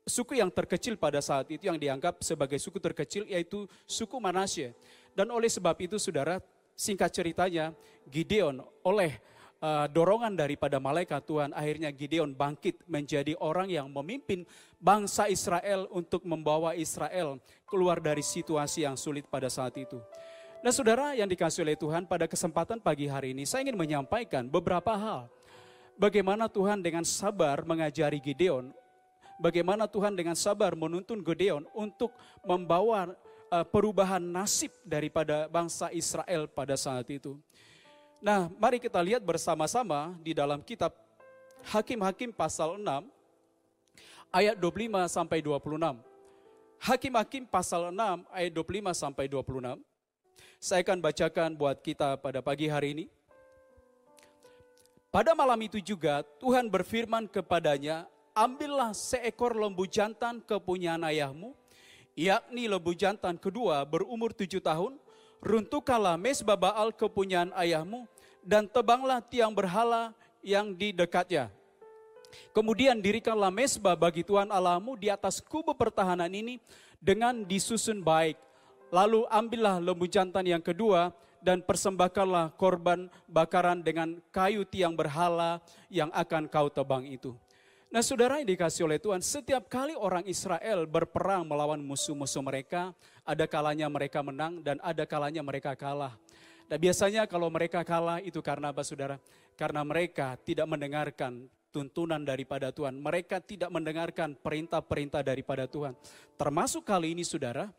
suku 0.08 0.40
yang 0.40 0.48
terkecil 0.52 0.96
pada 0.96 1.20
saat 1.20 1.48
itu 1.52 1.68
yang 1.68 1.76
dianggap 1.76 2.20
sebagai 2.24 2.56
suku 2.60 2.76
terkecil 2.80 3.24
yaitu 3.28 3.64
suku 3.88 4.16
Manasye. 4.20 4.76
Dan 5.18 5.34
oleh 5.34 5.50
sebab 5.50 5.74
itu 5.82 5.98
saudara, 5.98 6.38
singkat 6.78 7.10
ceritanya 7.10 7.74
Gideon 8.06 8.62
oleh 8.86 9.18
uh, 9.58 9.90
dorongan 9.90 10.38
daripada 10.38 10.78
malaikat 10.78 11.26
Tuhan 11.26 11.50
akhirnya 11.50 11.90
Gideon 11.90 12.30
bangkit 12.30 12.86
menjadi 12.86 13.34
orang 13.42 13.66
yang 13.66 13.90
memimpin 13.90 14.46
bangsa 14.78 15.26
Israel 15.26 15.90
untuk 15.90 16.22
membawa 16.22 16.78
Israel 16.78 17.42
keluar 17.66 17.98
dari 17.98 18.22
situasi 18.22 18.86
yang 18.86 18.94
sulit 18.94 19.26
pada 19.26 19.50
saat 19.50 19.74
itu. 19.74 19.98
Nah 20.62 20.70
saudara 20.70 21.18
yang 21.18 21.26
dikasih 21.26 21.66
oleh 21.66 21.74
Tuhan 21.74 22.06
pada 22.06 22.30
kesempatan 22.30 22.78
pagi 22.78 23.10
hari 23.10 23.34
ini 23.34 23.42
saya 23.42 23.66
ingin 23.66 23.74
menyampaikan 23.74 24.46
beberapa 24.46 24.94
hal. 24.94 25.26
Bagaimana 25.98 26.46
Tuhan 26.46 26.78
dengan 26.78 27.02
sabar 27.02 27.66
mengajari 27.66 28.22
Gideon. 28.22 28.70
Bagaimana 29.42 29.90
Tuhan 29.90 30.14
dengan 30.14 30.34
sabar 30.38 30.78
menuntun 30.78 31.22
Gideon 31.22 31.66
untuk 31.74 32.10
membawa 32.42 33.14
uh, 33.50 33.66
perubahan 33.66 34.20
nasib 34.20 34.72
daripada 34.84 35.48
bangsa 35.48 35.88
Israel 35.92 36.46
pada 36.48 36.76
saat 36.76 37.08
itu. 37.08 37.36
Nah, 38.18 38.50
mari 38.58 38.82
kita 38.82 38.98
lihat 38.98 39.22
bersama-sama 39.22 40.14
di 40.22 40.34
dalam 40.34 40.60
kitab 40.62 40.90
Hakim-hakim 41.68 42.30
pasal 42.30 42.78
6 42.78 42.86
ayat 44.30 44.56
25 44.56 45.10
sampai 45.10 45.38
26. 45.42 45.98
Hakim-hakim 46.78 47.42
pasal 47.50 47.90
6 47.90 48.24
ayat 48.30 48.52
25 48.54 48.94
sampai 48.94 49.24
26. 49.26 49.82
Saya 50.58 50.80
akan 50.82 50.98
bacakan 51.02 51.50
buat 51.54 51.78
kita 51.82 52.18
pada 52.18 52.42
pagi 52.42 52.70
hari 52.70 52.94
ini. 52.94 53.06
Pada 55.08 55.32
malam 55.32 55.58
itu 55.64 55.80
juga 55.80 56.20
Tuhan 56.38 56.68
berfirman 56.68 57.26
kepadanya, 57.26 58.06
ambillah 58.36 58.94
seekor 58.94 59.56
lembu 59.56 59.88
jantan 59.88 60.38
kepunyaan 60.44 61.02
ayahmu 61.06 61.56
yakni 62.18 62.66
lembu 62.66 62.90
jantan 62.98 63.38
kedua 63.38 63.86
berumur 63.86 64.34
tujuh 64.34 64.58
tahun, 64.58 64.98
runtuhkanlah 65.38 66.18
mesbah 66.18 66.58
Baal 66.58 66.90
kepunyaan 66.90 67.54
ayahmu, 67.54 68.10
dan 68.42 68.66
tebanglah 68.66 69.22
tiang 69.22 69.54
berhala 69.54 70.10
yang 70.42 70.74
di 70.74 70.90
dekatnya. 70.90 71.54
Kemudian 72.50 72.98
dirikanlah 72.98 73.54
mesbah 73.54 73.94
bagi 73.94 74.26
Tuhan 74.26 74.50
Allahmu 74.50 74.98
di 74.98 75.08
atas 75.08 75.38
kubu 75.38 75.72
pertahanan 75.72 76.28
ini 76.28 76.58
dengan 76.98 77.46
disusun 77.46 78.02
baik. 78.02 78.36
Lalu 78.90 79.24
ambillah 79.30 79.78
lembu 79.78 80.08
jantan 80.10 80.44
yang 80.44 80.60
kedua 80.64 81.14
dan 81.38 81.62
persembahkanlah 81.62 82.50
korban 82.58 83.06
bakaran 83.30 83.78
dengan 83.78 84.18
kayu 84.34 84.66
tiang 84.66 84.96
berhala 84.96 85.62
yang 85.86 86.10
akan 86.10 86.50
kau 86.50 86.66
tebang 86.66 87.06
itu. 87.06 87.36
Nah 87.88 88.04
saudara 88.04 88.36
yang 88.36 88.52
dikasih 88.52 88.84
oleh 88.84 89.00
Tuhan, 89.00 89.24
setiap 89.24 89.64
kali 89.64 89.96
orang 89.96 90.20
Israel 90.28 90.84
berperang 90.84 91.48
melawan 91.48 91.80
musuh-musuh 91.80 92.44
mereka, 92.44 92.92
ada 93.24 93.48
kalanya 93.48 93.88
mereka 93.88 94.20
menang 94.20 94.60
dan 94.60 94.76
ada 94.84 95.08
kalanya 95.08 95.40
mereka 95.40 95.72
kalah. 95.72 96.12
Nah 96.68 96.76
biasanya 96.76 97.24
kalau 97.24 97.48
mereka 97.48 97.80
kalah 97.88 98.20
itu 98.20 98.44
karena 98.44 98.76
apa 98.76 98.84
saudara? 98.84 99.16
Karena 99.56 99.80
mereka 99.88 100.36
tidak 100.44 100.68
mendengarkan 100.68 101.48
tuntunan 101.72 102.20
daripada 102.20 102.68
Tuhan. 102.68 102.92
Mereka 102.92 103.40
tidak 103.40 103.72
mendengarkan 103.72 104.36
perintah-perintah 104.36 105.24
daripada 105.24 105.64
Tuhan. 105.64 105.96
Termasuk 106.36 106.84
kali 106.84 107.16
ini 107.16 107.24
saudara, 107.24 107.72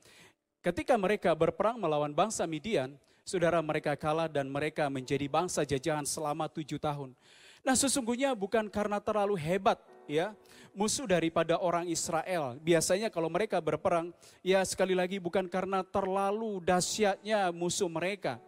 ketika 0.66 0.98
mereka 0.98 1.38
berperang 1.38 1.78
melawan 1.78 2.18
bangsa 2.18 2.50
Midian, 2.50 2.98
saudara 3.22 3.62
mereka 3.62 3.94
kalah 3.94 4.26
dan 4.26 4.50
mereka 4.50 4.90
menjadi 4.90 5.30
bangsa 5.30 5.62
jajahan 5.62 6.10
selama 6.10 6.50
tujuh 6.50 6.82
tahun. 6.82 7.14
Nah 7.62 7.76
sesungguhnya 7.76 8.34
bukan 8.34 8.72
karena 8.72 8.98
terlalu 9.04 9.36
hebat 9.38 9.78
ya 10.10 10.34
musuh 10.74 11.06
daripada 11.06 11.62
orang 11.62 11.86
Israel. 11.86 12.58
Biasanya 12.58 13.14
kalau 13.14 13.30
mereka 13.30 13.62
berperang, 13.62 14.10
ya 14.42 14.66
sekali 14.66 14.98
lagi 14.98 15.22
bukan 15.22 15.46
karena 15.46 15.86
terlalu 15.86 16.58
dahsyatnya 16.66 17.54
musuh 17.54 17.88
mereka. 17.88 18.42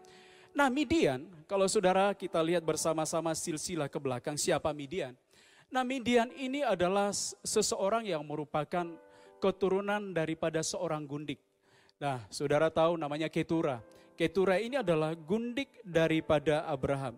Nah 0.52 0.68
Midian, 0.68 1.30
kalau 1.46 1.70
saudara 1.70 2.12
kita 2.18 2.42
lihat 2.44 2.66
bersama-sama 2.66 3.32
silsilah 3.38 3.88
ke 3.88 4.02
belakang 4.02 4.36
siapa 4.36 4.74
Midian. 4.76 5.16
Nah 5.72 5.88
Midian 5.88 6.28
ini 6.36 6.60
adalah 6.66 7.16
seseorang 7.46 8.04
yang 8.04 8.26
merupakan 8.28 8.84
keturunan 9.40 10.12
daripada 10.12 10.60
seorang 10.60 11.08
gundik. 11.08 11.40
Nah 12.02 12.28
saudara 12.28 12.68
tahu 12.68 13.00
namanya 13.00 13.32
Ketura. 13.32 13.80
Ketura 14.20 14.60
ini 14.60 14.78
adalah 14.78 15.16
gundik 15.16 15.72
daripada 15.88 16.68
Abraham. 16.68 17.16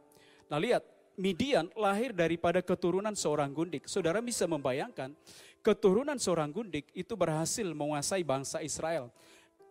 Nah 0.48 0.62
lihat, 0.62 0.86
Midian 1.14 1.70
lahir 1.78 2.10
daripada 2.10 2.58
keturunan 2.64 3.14
seorang 3.14 3.54
gundik. 3.54 3.86
Saudara 3.86 4.18
bisa 4.18 4.50
membayangkan, 4.50 5.14
keturunan 5.62 6.18
seorang 6.18 6.50
gundik 6.50 6.90
itu 6.98 7.14
berhasil 7.14 7.66
menguasai 7.70 8.26
bangsa 8.26 8.60
Israel. 8.66 9.14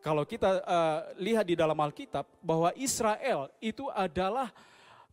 Kalau 0.03 0.27
kita 0.27 0.63
uh, 0.67 1.01
lihat 1.19 1.47
di 1.47 1.55
dalam 1.55 1.79
Alkitab 1.79 2.27
bahwa 2.43 2.75
Israel 2.75 3.47
itu 3.63 3.87
adalah 3.95 4.51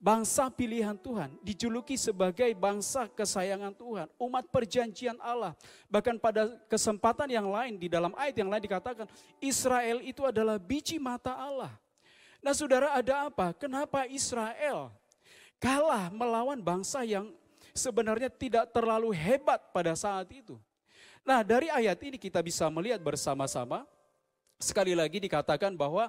bangsa 0.02 0.48
pilihan 0.50 0.96
Tuhan, 0.98 1.30
dijuluki 1.44 2.00
sebagai 2.00 2.50
bangsa 2.58 3.06
kesayangan 3.12 3.76
Tuhan, 3.76 4.08
umat 4.18 4.48
perjanjian 4.50 5.20
Allah. 5.22 5.54
Bahkan 5.92 6.18
pada 6.18 6.58
kesempatan 6.72 7.30
yang 7.30 7.52
lain 7.52 7.78
di 7.78 7.92
dalam 7.92 8.16
ayat 8.18 8.40
yang 8.40 8.50
lain 8.50 8.64
dikatakan 8.64 9.06
Israel 9.44 10.02
itu 10.02 10.26
adalah 10.26 10.58
biji 10.58 10.98
mata 10.98 11.36
Allah. 11.38 11.70
Nah, 12.40 12.56
Saudara 12.56 12.96
ada 12.96 13.28
apa? 13.28 13.52
Kenapa 13.52 14.08
Israel 14.08 14.90
kalah 15.60 16.08
melawan 16.10 16.58
bangsa 16.64 17.04
yang 17.04 17.30
sebenarnya 17.76 18.32
tidak 18.32 18.72
terlalu 18.72 19.12
hebat 19.14 19.60
pada 19.76 19.94
saat 19.94 20.26
itu. 20.32 20.56
Nah 21.28 21.44
dari 21.44 21.68
ayat 21.70 22.00
ini 22.02 22.18
kita 22.18 22.40
bisa 22.40 22.66
melihat 22.72 22.98
bersama-sama, 23.04 23.86
sekali 24.58 24.96
lagi 24.96 25.20
dikatakan 25.20 25.76
bahwa 25.76 26.08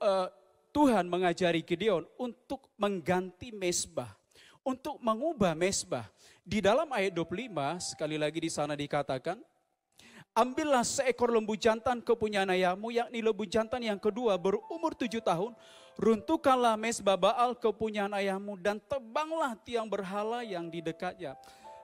uh, 0.00 0.28
Tuhan 0.72 1.04
mengajari 1.04 1.60
Gideon 1.60 2.08
untuk 2.16 2.72
mengganti 2.80 3.52
mesbah, 3.52 4.08
untuk 4.64 4.96
mengubah 4.98 5.52
mesbah. 5.52 6.08
Di 6.42 6.58
dalam 6.58 6.90
ayat 6.90 7.14
25 7.14 7.92
sekali 7.94 8.16
lagi 8.16 8.40
di 8.40 8.50
sana 8.50 8.72
dikatakan, 8.74 9.38
Ambillah 10.32 10.80
seekor 10.80 11.28
lembu 11.28 11.52
jantan 11.60 12.00
kepunyaan 12.00 12.48
ayahmu, 12.48 12.88
yakni 12.88 13.20
lembu 13.20 13.44
jantan 13.44 13.84
yang 13.84 14.00
kedua 14.00 14.40
berumur 14.40 14.96
tujuh 14.96 15.20
tahun, 15.20 15.52
runtuhkanlah 16.00 16.76
mesbah 16.76 17.16
Baal 17.18 17.56
kepunyaan 17.56 18.12
ayahmu 18.16 18.56
dan 18.60 18.80
tebanglah 18.80 19.56
tiang 19.62 19.88
berhala 19.88 20.44
yang 20.44 20.68
di 20.68 20.80
dekatnya. 20.80 21.36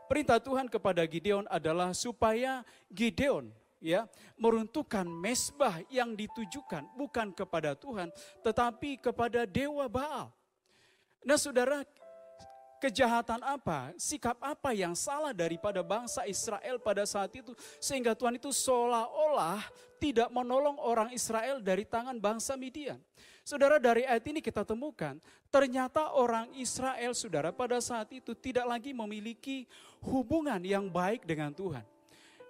Perintah 0.08 0.40
Tuhan 0.40 0.72
kepada 0.72 1.04
Gideon 1.04 1.44
adalah 1.52 1.92
supaya 1.92 2.64
Gideon 2.88 3.52
ya 3.78 4.08
meruntuhkan 4.40 5.06
mesbah 5.06 5.84
yang 5.92 6.16
ditujukan 6.16 6.82
bukan 6.96 7.30
kepada 7.30 7.76
Tuhan 7.76 8.08
tetapi 8.40 8.98
kepada 8.98 9.44
dewa 9.44 9.84
Baal. 9.86 10.32
Nah 11.28 11.36
saudara, 11.36 11.84
kejahatan 12.78 13.42
apa, 13.42 13.92
sikap 13.98 14.38
apa 14.38 14.70
yang 14.70 14.94
salah 14.94 15.34
daripada 15.34 15.82
bangsa 15.82 16.24
Israel 16.24 16.78
pada 16.78 17.02
saat 17.04 17.34
itu. 17.34 17.52
Sehingga 17.82 18.14
Tuhan 18.14 18.38
itu 18.38 18.54
seolah-olah 18.54 19.60
tidak 19.98 20.30
menolong 20.30 20.78
orang 20.78 21.10
Israel 21.10 21.58
dari 21.58 21.82
tangan 21.82 22.16
bangsa 22.16 22.54
Midian. 22.54 23.02
Saudara 23.48 23.80
dari 23.80 24.04
ayat 24.04 24.28
ini 24.28 24.44
kita 24.44 24.60
temukan, 24.60 25.16
ternyata 25.48 26.12
orang 26.12 26.52
Israel 26.60 27.16
saudara 27.16 27.48
pada 27.48 27.80
saat 27.80 28.12
itu 28.12 28.36
tidak 28.36 28.68
lagi 28.68 28.92
memiliki 28.92 29.64
hubungan 30.04 30.60
yang 30.60 30.84
baik 30.84 31.24
dengan 31.24 31.48
Tuhan. 31.56 31.80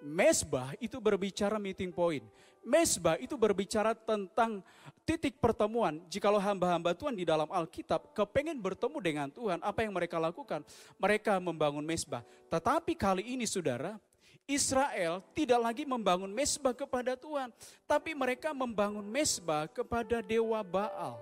Mesbah 0.02 0.74
itu 0.82 0.98
berbicara 0.98 1.54
meeting 1.62 1.94
point. 1.94 2.26
Mesbah 2.66 3.14
itu 3.22 3.38
berbicara 3.38 3.94
tentang 3.94 4.58
titik 5.06 5.38
pertemuan. 5.38 6.02
Jikalau 6.10 6.42
hamba-hamba 6.42 6.90
Tuhan 6.98 7.14
di 7.14 7.22
dalam 7.22 7.46
Alkitab 7.46 8.10
kepengen 8.10 8.58
bertemu 8.58 8.98
dengan 8.98 9.28
Tuhan, 9.30 9.62
apa 9.62 9.86
yang 9.86 9.94
mereka 9.94 10.18
lakukan? 10.18 10.66
Mereka 10.98 11.38
membangun 11.38 11.86
mesbah. 11.86 12.26
Tetapi 12.50 12.98
kali 12.98 13.38
ini 13.38 13.46
saudara, 13.46 14.02
Israel 14.48 15.20
tidak 15.36 15.60
lagi 15.60 15.84
membangun 15.84 16.32
mesbah 16.32 16.72
kepada 16.72 17.12
Tuhan, 17.20 17.52
tapi 17.84 18.16
mereka 18.16 18.56
membangun 18.56 19.04
mesbah 19.04 19.68
kepada 19.68 20.24
dewa 20.24 20.64
Baal. 20.64 21.20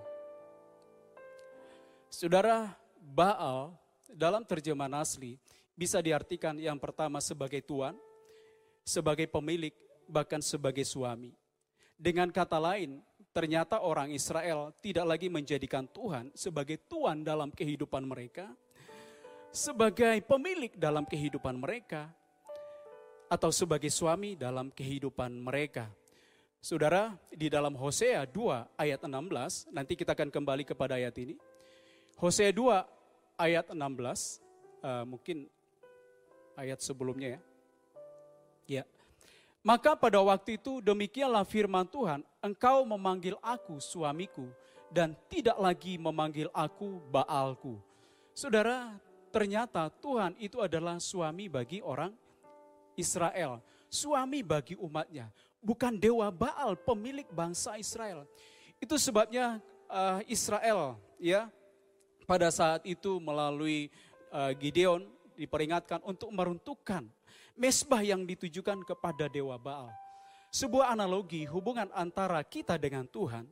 Saudara, 2.07 2.71
Baal 2.95 3.75
dalam 4.07 4.47
terjemahan 4.47 5.03
asli 5.03 5.35
bisa 5.75 5.99
diartikan 5.99 6.55
yang 6.55 6.79
pertama 6.79 7.19
sebagai 7.19 7.59
tuan, 7.59 7.99
sebagai 8.87 9.27
pemilik, 9.27 9.75
bahkan 10.07 10.39
sebagai 10.39 10.87
suami. 10.87 11.35
Dengan 11.99 12.31
kata 12.31 12.55
lain, 12.55 13.03
ternyata 13.35 13.83
orang 13.83 14.15
Israel 14.15 14.71
tidak 14.79 15.03
lagi 15.03 15.27
menjadikan 15.27 15.83
Tuhan 15.83 16.31
sebagai 16.31 16.79
tuan 16.87 17.27
dalam 17.27 17.51
kehidupan 17.51 18.07
mereka, 18.07 18.47
sebagai 19.51 20.23
pemilik 20.23 20.71
dalam 20.79 21.03
kehidupan 21.03 21.59
mereka, 21.59 22.07
atau 23.27 23.51
sebagai 23.51 23.91
suami 23.91 24.39
dalam 24.39 24.71
kehidupan 24.71 25.31
mereka. 25.35 25.91
Saudara, 26.63 27.15
di 27.31 27.47
dalam 27.47 27.75
Hosea 27.77 28.25
2 28.27 28.75
ayat 28.75 28.99
16, 29.03 29.71
nanti 29.71 29.93
kita 29.95 30.17
akan 30.17 30.31
kembali 30.33 30.63
kepada 30.67 30.97
ayat 30.99 31.15
ini. 31.21 31.35
Hosea 32.17 32.49
2 32.51 32.83
ayat 33.37 33.71
16, 33.71 33.77
uh, 33.77 33.85
eh, 34.83 35.03
mungkin 35.05 35.37
ayat 36.57 36.81
sebelumnya 36.81 37.37
ya. 37.37 37.41
Ya. 38.67 38.83
Maka 39.63 39.95
pada 39.95 40.19
waktu 40.19 40.57
itu 40.59 40.83
demikianlah 40.83 41.45
firman 41.47 41.87
Tuhan, 41.87 42.25
engkau 42.43 42.83
memanggil 42.83 43.37
aku 43.39 43.77
suamiku 43.79 44.47
dan 44.91 45.15
tidak 45.27 45.55
lagi 45.59 45.99
memanggil 45.99 46.47
aku 46.55 46.99
Baalku. 47.11 47.79
Saudara, 48.31 48.95
ternyata 49.31 49.91
Tuhan 49.99 50.35
itu 50.39 50.59
adalah 50.63 50.97
suami 50.99 51.51
bagi 51.51 51.83
orang 51.83 52.26
Israel, 52.97 53.61
suami 53.87 54.41
bagi 54.41 54.73
umatnya, 54.75 55.29
bukan 55.61 55.95
dewa 55.95 56.27
Baal 56.33 56.73
pemilik 56.75 57.29
bangsa 57.29 57.77
Israel. 57.77 58.25
Itu 58.81 58.97
sebabnya 58.97 59.61
uh, 59.87 60.19
Israel 60.25 60.97
ya 61.21 61.47
pada 62.27 62.49
saat 62.51 62.83
itu 62.83 63.21
melalui 63.21 63.93
uh, 64.33 64.51
Gideon 64.57 65.05
diperingatkan 65.37 66.01
untuk 66.03 66.33
meruntuhkan 66.33 67.05
mesbah 67.53 68.01
yang 68.01 68.25
ditujukan 68.25 68.83
kepada 68.83 69.29
dewa 69.29 69.55
Baal. 69.57 69.89
Sebuah 70.49 70.97
analogi 70.97 71.45
hubungan 71.45 71.91
antara 71.93 72.41
kita 72.41 72.79
dengan 72.81 73.05
Tuhan, 73.05 73.45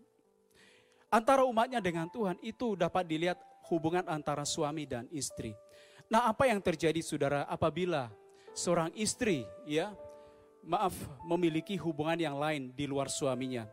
antara 1.11 1.45
umatnya 1.45 1.83
dengan 1.83 2.09
Tuhan 2.09 2.39
itu 2.41 2.73
dapat 2.73 3.05
dilihat 3.05 3.37
hubungan 3.69 4.05
antara 4.09 4.45
suami 4.45 4.85
dan 4.85 5.05
istri. 5.11 5.53
Nah, 6.05 6.29
apa 6.29 6.45
yang 6.45 6.61
terjadi 6.61 7.01
saudara 7.01 7.49
apabila 7.49 8.13
seorang 8.55 8.89
istri 8.95 9.43
ya 9.67 9.91
maaf 10.63 10.95
memiliki 11.27 11.75
hubungan 11.77 12.17
yang 12.17 12.39
lain 12.39 12.71
di 12.73 12.87
luar 12.87 13.11
suaminya. 13.11 13.67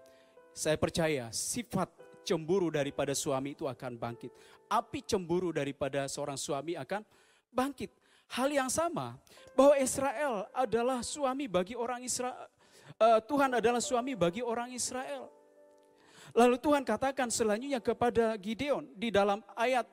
Saya 0.52 0.76
percaya 0.76 1.32
sifat 1.32 1.88
cemburu 2.26 2.68
daripada 2.68 3.16
suami 3.16 3.56
itu 3.56 3.64
akan 3.64 3.96
bangkit. 3.96 4.28
Api 4.68 5.00
cemburu 5.06 5.54
daripada 5.54 6.04
seorang 6.10 6.36
suami 6.36 6.76
akan 6.76 7.00
bangkit. 7.48 7.88
Hal 8.32 8.48
yang 8.52 8.68
sama 8.68 9.16
bahwa 9.56 9.76
Israel 9.80 10.48
adalah 10.52 11.00
suami 11.00 11.48
bagi 11.48 11.72
orang 11.72 12.04
Israel. 12.04 12.48
Uh, 13.00 13.20
Tuhan 13.24 13.56
adalah 13.56 13.80
suami 13.80 14.12
bagi 14.12 14.44
orang 14.44 14.72
Israel. 14.72 15.28
Lalu 16.32 16.56
Tuhan 16.60 16.80
katakan 16.84 17.28
selanjutnya 17.28 17.80
kepada 17.80 18.36
Gideon 18.40 18.88
di 18.96 19.12
dalam 19.12 19.44
ayat 19.52 19.84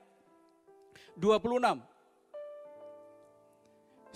26. 1.19 1.88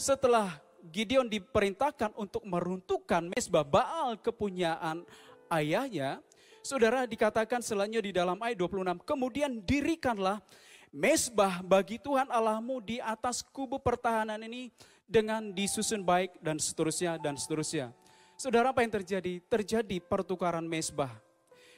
Setelah 0.04 0.60
Gideon 0.84 1.32
diperintahkan 1.32 2.12
untuk 2.20 2.44
meruntuhkan 2.44 3.24
mesbah 3.32 3.64
Baal 3.64 4.20
kepunyaan 4.20 5.08
ayahnya, 5.48 6.20
saudara 6.60 7.08
dikatakan 7.08 7.64
selanjutnya 7.64 8.04
di 8.04 8.12
dalam 8.12 8.36
ayat 8.44 8.60
26, 8.60 9.00
kemudian 9.08 9.64
dirikanlah 9.64 10.44
mesbah 10.92 11.64
bagi 11.64 12.04
Tuhan 12.04 12.28
Allahmu 12.28 12.84
di 12.84 13.00
atas 13.00 13.40
kubu 13.48 13.80
pertahanan 13.80 14.44
ini 14.44 14.76
dengan 15.08 15.56
disusun 15.56 16.04
baik 16.04 16.36
dan 16.44 16.60
seterusnya 16.60 17.16
dan 17.24 17.40
seterusnya. 17.40 17.96
Saudara 18.36 18.76
apa 18.76 18.84
yang 18.84 18.92
terjadi? 18.92 19.40
Terjadi 19.48 20.04
pertukaran 20.04 20.68
mesbah. 20.68 21.16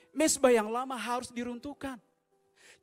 Mesbah 0.10 0.50
yang 0.50 0.74
lama 0.74 0.98
harus 0.98 1.30
diruntuhkan 1.30 2.02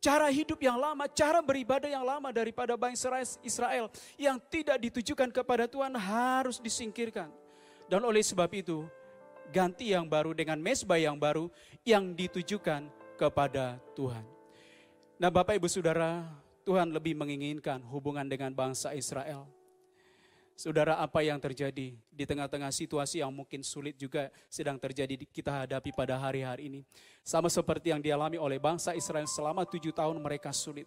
cara 0.03 0.27
hidup 0.35 0.59
yang 0.59 0.75
lama, 0.75 1.07
cara 1.07 1.39
beribadah 1.39 1.87
yang 1.87 2.03
lama 2.03 2.35
daripada 2.35 2.75
bangsa 2.75 3.07
Israel 3.47 3.87
yang 4.19 4.37
tidak 4.51 4.83
ditujukan 4.83 5.31
kepada 5.31 5.71
Tuhan 5.71 5.95
harus 5.95 6.59
disingkirkan. 6.59 7.31
Dan 7.87 8.03
oleh 8.03 8.21
sebab 8.21 8.51
itu, 8.51 8.83
ganti 9.55 9.95
yang 9.95 10.11
baru 10.11 10.35
dengan 10.35 10.59
mesbah 10.59 10.99
yang 10.99 11.15
baru 11.15 11.47
yang 11.87 12.11
ditujukan 12.19 12.91
kepada 13.15 13.79
Tuhan. 13.95 14.27
Nah 15.23 15.31
Bapak 15.31 15.55
Ibu 15.55 15.71
Saudara, 15.71 16.27
Tuhan 16.67 16.91
lebih 16.91 17.15
menginginkan 17.15 17.79
hubungan 17.87 18.27
dengan 18.27 18.51
bangsa 18.51 18.91
Israel 18.99 19.47
Saudara, 20.53 21.01
apa 21.01 21.25
yang 21.25 21.41
terjadi 21.41 21.97
di 21.97 22.25
tengah-tengah 22.29 22.71
situasi 22.71 23.25
yang 23.25 23.33
mungkin 23.33 23.65
sulit 23.65 23.97
juga 23.99 24.29
sedang 24.47 24.77
terjadi 24.79 25.19
kita 25.29 25.65
hadapi 25.65 25.91
pada 25.97 26.15
hari-hari 26.21 26.69
ini. 26.69 26.81
Sama 27.25 27.49
seperti 27.49 27.91
yang 27.91 28.05
dialami 28.05 28.37
oleh 28.37 28.61
bangsa 28.61 28.93
Israel 28.93 29.27
selama 29.27 29.65
tujuh 29.67 29.91
tahun 29.91 30.21
mereka 30.21 30.53
sulit. 30.55 30.87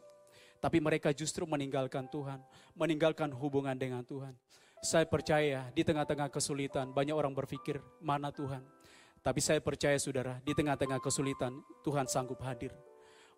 Tapi 0.62 0.80
mereka 0.80 1.12
justru 1.12 1.44
meninggalkan 1.44 2.08
Tuhan, 2.08 2.40
meninggalkan 2.74 3.30
hubungan 3.36 3.76
dengan 3.76 4.02
Tuhan. 4.06 4.34
Saya 4.86 5.06
percaya 5.10 5.68
di 5.74 5.82
tengah-tengah 5.82 6.30
kesulitan 6.30 6.94
banyak 6.94 7.14
orang 7.14 7.34
berpikir 7.34 7.82
mana 8.00 8.30
Tuhan. 8.30 8.62
Tapi 9.26 9.42
saya 9.42 9.58
percaya 9.58 9.98
saudara, 9.98 10.38
di 10.46 10.54
tengah-tengah 10.54 11.02
kesulitan 11.02 11.58
Tuhan 11.82 12.06
sanggup 12.06 12.38
hadir. 12.46 12.70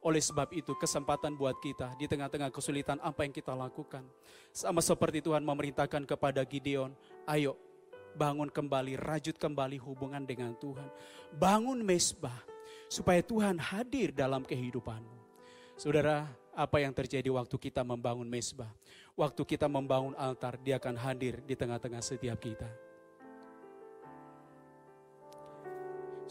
Oleh 0.07 0.23
sebab 0.23 0.55
itu 0.55 0.71
kesempatan 0.71 1.35
buat 1.35 1.59
kita 1.59 1.99
di 1.99 2.07
tengah-tengah 2.07 2.47
kesulitan 2.47 2.95
apa 3.03 3.27
yang 3.27 3.35
kita 3.35 3.51
lakukan. 3.51 4.07
Sama 4.55 4.79
seperti 4.79 5.19
Tuhan 5.19 5.43
memerintahkan 5.43 6.07
kepada 6.07 6.47
Gideon, 6.47 6.95
ayo 7.27 7.59
bangun 8.15 8.47
kembali, 8.47 8.95
rajut 8.95 9.35
kembali 9.35 9.75
hubungan 9.83 10.23
dengan 10.23 10.55
Tuhan. 10.55 10.87
Bangun 11.35 11.83
mesbah 11.83 12.39
supaya 12.87 13.19
Tuhan 13.19 13.59
hadir 13.59 14.15
dalam 14.15 14.47
kehidupanmu. 14.47 15.19
Saudara, 15.75 16.23
apa 16.55 16.79
yang 16.79 16.95
terjadi 16.95 17.27
waktu 17.27 17.59
kita 17.59 17.83
membangun 17.83 18.31
mesbah? 18.31 18.71
Waktu 19.19 19.43
kita 19.43 19.67
membangun 19.67 20.15
altar, 20.15 20.55
dia 20.63 20.79
akan 20.79 20.95
hadir 20.95 21.43
di 21.43 21.53
tengah-tengah 21.59 21.99
setiap 21.99 22.39
kita. 22.39 22.71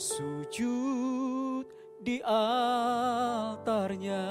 Sujud 0.00 1.85
di 2.00 2.24
altarnya. 2.24 4.24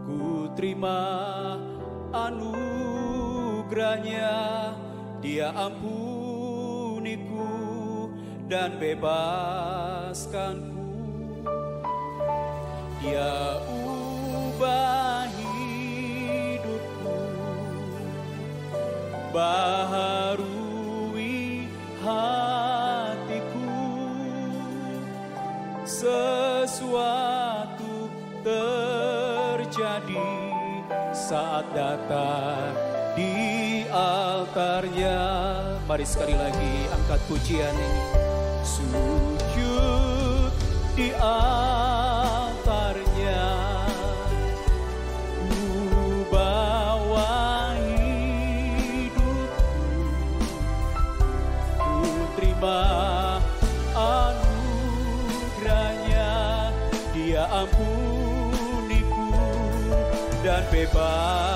Ku 0.06 0.50
terima 0.56 1.02
anugerahnya. 2.16 4.32
Dia 5.26 5.50
ampuniku 5.58 7.50
dan 8.46 8.78
bebaskanku 8.78 10.86
dia 13.06 13.62
ubah 13.70 15.05
baharui 19.36 21.28
hatiku. 22.00 23.68
Sesuatu 25.84 26.88
terjadi 28.48 30.32
saat 31.12 31.68
datang 31.76 32.72
di 33.20 33.84
altarnya. 33.92 35.20
Mari 35.84 36.08
sekali 36.08 36.40
lagi 36.40 36.88
angkat 36.96 37.20
pujian 37.28 37.76
ini. 37.76 38.04
Sujud 38.64 40.52
di 40.96 41.12
altarnya 41.20 42.05
dan 60.94 61.55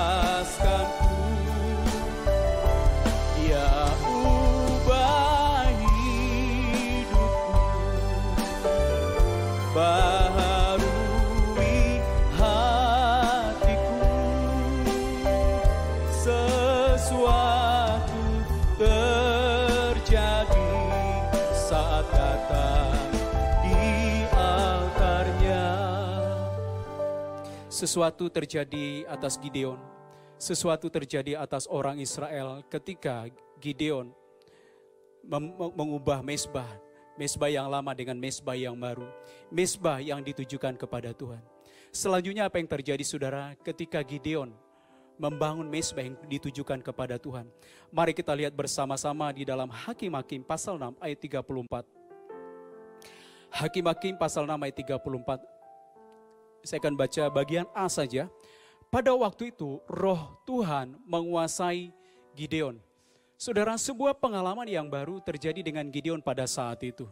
sesuatu 27.80 28.28
terjadi 28.28 29.08
atas 29.08 29.40
Gideon. 29.40 29.80
Sesuatu 30.36 30.92
terjadi 30.92 31.40
atas 31.40 31.64
orang 31.64 31.96
Israel 31.96 32.60
ketika 32.68 33.24
Gideon 33.56 34.12
mengubah 35.52 36.20
mesbah 36.20 36.68
mesbah 37.16 37.48
yang 37.52 37.68
lama 37.68 37.92
dengan 37.92 38.16
mesbah 38.16 38.56
yang 38.56 38.72
baru 38.72 39.04
mesbah 39.52 40.00
yang 40.00 40.20
ditujukan 40.20 40.76
kepada 40.76 41.12
Tuhan. 41.12 41.40
Selanjutnya 41.92 42.48
apa 42.48 42.56
yang 42.60 42.68
terjadi 42.68 43.04
saudara? 43.04 43.52
Ketika 43.60 44.00
Gideon 44.04 44.52
membangun 45.20 45.68
mesbah 45.68 46.04
yang 46.04 46.16
ditujukan 46.24 46.80
kepada 46.80 47.20
Tuhan. 47.20 47.44
Mari 47.92 48.16
kita 48.16 48.32
lihat 48.32 48.56
bersama-sama 48.56 49.28
di 49.36 49.44
dalam 49.44 49.68
Hakim-Hakim 49.68 50.44
pasal 50.44 50.80
6 50.80 50.96
ayat 51.00 51.20
34 51.20 51.84
Hakim-Hakim 53.52 54.16
pasal 54.16 54.48
6 54.48 54.56
ayat 54.56 54.76
34 54.80 55.59
saya 56.64 56.78
akan 56.80 56.94
baca 56.96 57.22
bagian 57.32 57.66
A 57.72 57.88
saja 57.88 58.28
pada 58.90 59.14
waktu 59.14 59.54
itu 59.54 59.78
roh 59.86 60.34
Tuhan 60.42 60.98
menguasai 61.06 61.94
Gideon. 62.34 62.82
Saudara, 63.40 63.78
sebuah 63.78 64.18
pengalaman 64.20 64.68
yang 64.68 64.90
baru 64.90 65.22
terjadi 65.24 65.64
dengan 65.64 65.88
Gideon 65.88 66.20
pada 66.20 66.44
saat 66.44 66.84
itu. 66.84 67.08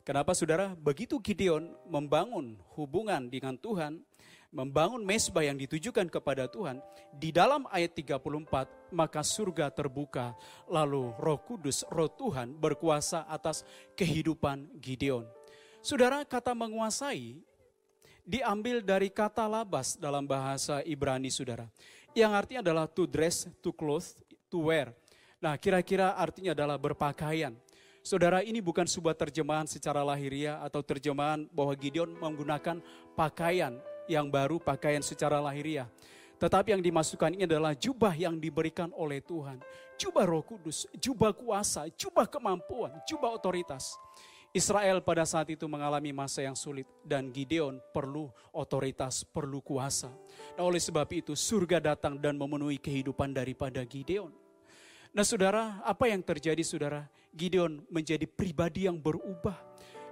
Kenapa 0.00 0.32
saudara? 0.32 0.72
Begitu 0.72 1.20
Gideon 1.20 1.76
membangun 1.84 2.56
hubungan 2.72 3.28
dengan 3.28 3.52
Tuhan, 3.60 4.00
membangun 4.48 5.04
mesbah 5.04 5.44
yang 5.44 5.60
ditujukan 5.60 6.08
kepada 6.08 6.48
Tuhan, 6.48 6.80
di 7.12 7.28
dalam 7.28 7.68
ayat 7.68 7.92
34, 7.92 8.96
maka 8.96 9.20
surga 9.20 9.68
terbuka, 9.68 10.32
lalu 10.64 11.12
roh 11.20 11.36
kudus, 11.44 11.84
roh 11.92 12.08
Tuhan 12.08 12.56
berkuasa 12.56 13.28
atas 13.28 13.66
kehidupan 13.92 14.80
Gideon. 14.80 15.28
Saudara, 15.84 16.24
kata 16.24 16.56
menguasai 16.56 17.44
diambil 18.28 18.84
dari 18.84 19.08
kata 19.08 19.48
labas 19.48 19.96
dalam 19.96 20.28
bahasa 20.28 20.84
Ibrani 20.84 21.32
saudara. 21.32 21.64
Yang 22.12 22.32
artinya 22.36 22.60
adalah 22.60 22.84
to 22.84 23.08
dress, 23.08 23.48
to 23.64 23.72
clothe, 23.72 24.12
to 24.52 24.68
wear. 24.68 24.92
Nah 25.40 25.56
kira-kira 25.56 26.12
artinya 26.12 26.52
adalah 26.52 26.76
berpakaian. 26.76 27.56
Saudara 28.04 28.44
ini 28.44 28.60
bukan 28.60 28.84
sebuah 28.84 29.16
terjemahan 29.16 29.64
secara 29.64 30.04
lahiriah 30.04 30.60
atau 30.60 30.84
terjemahan 30.84 31.48
bahwa 31.48 31.72
Gideon 31.72 32.12
menggunakan 32.20 32.84
pakaian 33.16 33.80
yang 34.08 34.28
baru, 34.28 34.60
pakaian 34.60 35.00
secara 35.00 35.40
lahiriah. 35.40 35.88
Tetapi 36.38 36.70
yang 36.70 36.82
dimasukkan 36.84 37.34
ini 37.34 37.44
adalah 37.50 37.74
jubah 37.74 38.14
yang 38.14 38.38
diberikan 38.38 38.94
oleh 38.94 39.18
Tuhan. 39.18 39.58
Jubah 39.98 40.24
roh 40.24 40.46
kudus, 40.46 40.86
jubah 40.94 41.34
kuasa, 41.34 41.90
jubah 41.98 42.30
kemampuan, 42.30 42.94
jubah 43.10 43.34
otoritas. 43.34 43.98
Israel 44.56 45.04
pada 45.04 45.28
saat 45.28 45.52
itu 45.52 45.68
mengalami 45.68 46.08
masa 46.08 46.40
yang 46.40 46.56
sulit 46.56 46.88
dan 47.04 47.28
Gideon 47.28 47.76
perlu 47.92 48.32
otoritas, 48.56 49.20
perlu 49.20 49.60
kuasa. 49.60 50.08
Nah 50.56 50.64
oleh 50.64 50.80
sebab 50.80 51.04
itu 51.12 51.36
surga 51.36 51.92
datang 51.92 52.16
dan 52.16 52.40
memenuhi 52.40 52.80
kehidupan 52.80 53.36
daripada 53.36 53.84
Gideon. 53.84 54.32
Nah 55.12 55.24
saudara, 55.24 55.84
apa 55.84 56.08
yang 56.08 56.24
terjadi 56.24 56.64
saudara? 56.64 57.04
Gideon 57.32 57.84
menjadi 57.92 58.24
pribadi 58.24 58.88
yang 58.88 58.96
berubah. 58.96 59.68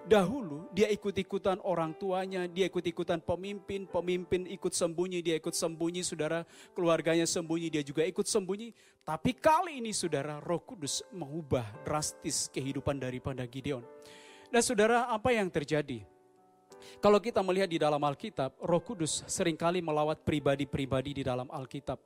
Dahulu 0.07 0.71
dia 0.71 0.87
ikut-ikutan 0.87 1.59
orang 1.67 1.91
tuanya, 1.99 2.47
dia 2.47 2.71
ikut-ikutan 2.71 3.19
pemimpin, 3.19 3.91
pemimpin 3.91 4.47
ikut 4.47 4.71
sembunyi, 4.71 5.19
dia 5.19 5.35
ikut 5.35 5.51
sembunyi, 5.51 6.07
saudara, 6.07 6.47
keluarganya 6.79 7.27
sembunyi, 7.27 7.73
dia 7.75 7.83
juga 7.83 8.07
ikut 8.07 8.23
sembunyi. 8.23 8.71
Tapi 9.03 9.35
kali 9.35 9.83
ini 9.83 9.91
saudara, 9.91 10.39
roh 10.39 10.63
kudus 10.63 11.03
mengubah 11.11 11.67
drastis 11.83 12.47
kehidupan 12.55 13.03
daripada 13.03 13.43
Gideon. 13.51 13.83
Nah 14.47 14.63
saudara, 14.63 15.11
apa 15.11 15.35
yang 15.35 15.51
terjadi? 15.51 16.07
Kalau 17.03 17.19
kita 17.19 17.43
melihat 17.43 17.67
di 17.67 17.83
dalam 17.83 17.99
Alkitab, 17.99 18.55
roh 18.63 18.79
kudus 18.81 19.27
sering 19.27 19.59
kali 19.59 19.83
melawat 19.83 20.23
pribadi-pribadi 20.23 21.21
di 21.21 21.23
dalam 21.27 21.51
Alkitab. 21.51 21.99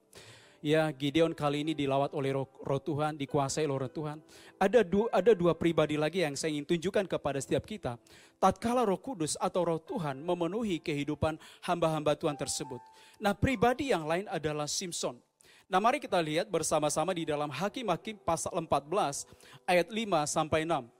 Ya, 0.61 0.93
Gideon 0.93 1.33
kali 1.33 1.65
ini 1.65 1.73
dilawat 1.73 2.13
oleh 2.13 2.37
roh, 2.37 2.45
roh 2.61 2.81
Tuhan, 2.81 3.17
dikuasai 3.17 3.65
oleh 3.65 3.89
roh 3.89 3.93
Tuhan. 3.93 4.21
Ada 4.61 4.85
dua, 4.85 5.09
ada 5.09 5.33
dua 5.33 5.57
pribadi 5.57 5.97
lagi 5.97 6.21
yang 6.21 6.37
saya 6.37 6.53
ingin 6.53 6.69
tunjukkan 6.69 7.09
kepada 7.09 7.41
setiap 7.41 7.65
kita. 7.65 7.97
Tatkala 8.37 8.85
roh 8.85 9.01
kudus 9.01 9.41
atau 9.41 9.65
roh 9.65 9.81
Tuhan 9.81 10.21
memenuhi 10.21 10.77
kehidupan 10.85 11.41
hamba-hamba 11.65 12.13
Tuhan 12.13 12.37
tersebut. 12.37 12.81
Nah 13.25 13.33
pribadi 13.33 13.89
yang 13.89 14.05
lain 14.05 14.29
adalah 14.29 14.69
Simpson. 14.69 15.17
Nah 15.65 15.81
mari 15.81 15.97
kita 15.97 16.21
lihat 16.21 16.53
bersama-sama 16.53 17.17
di 17.17 17.25
dalam 17.25 17.49
Hakim-Hakim 17.49 18.21
pasal 18.21 18.53
14 18.53 19.25
ayat 19.65 19.89
5 19.89 20.29
sampai 20.29 20.69
6. 20.69 21.00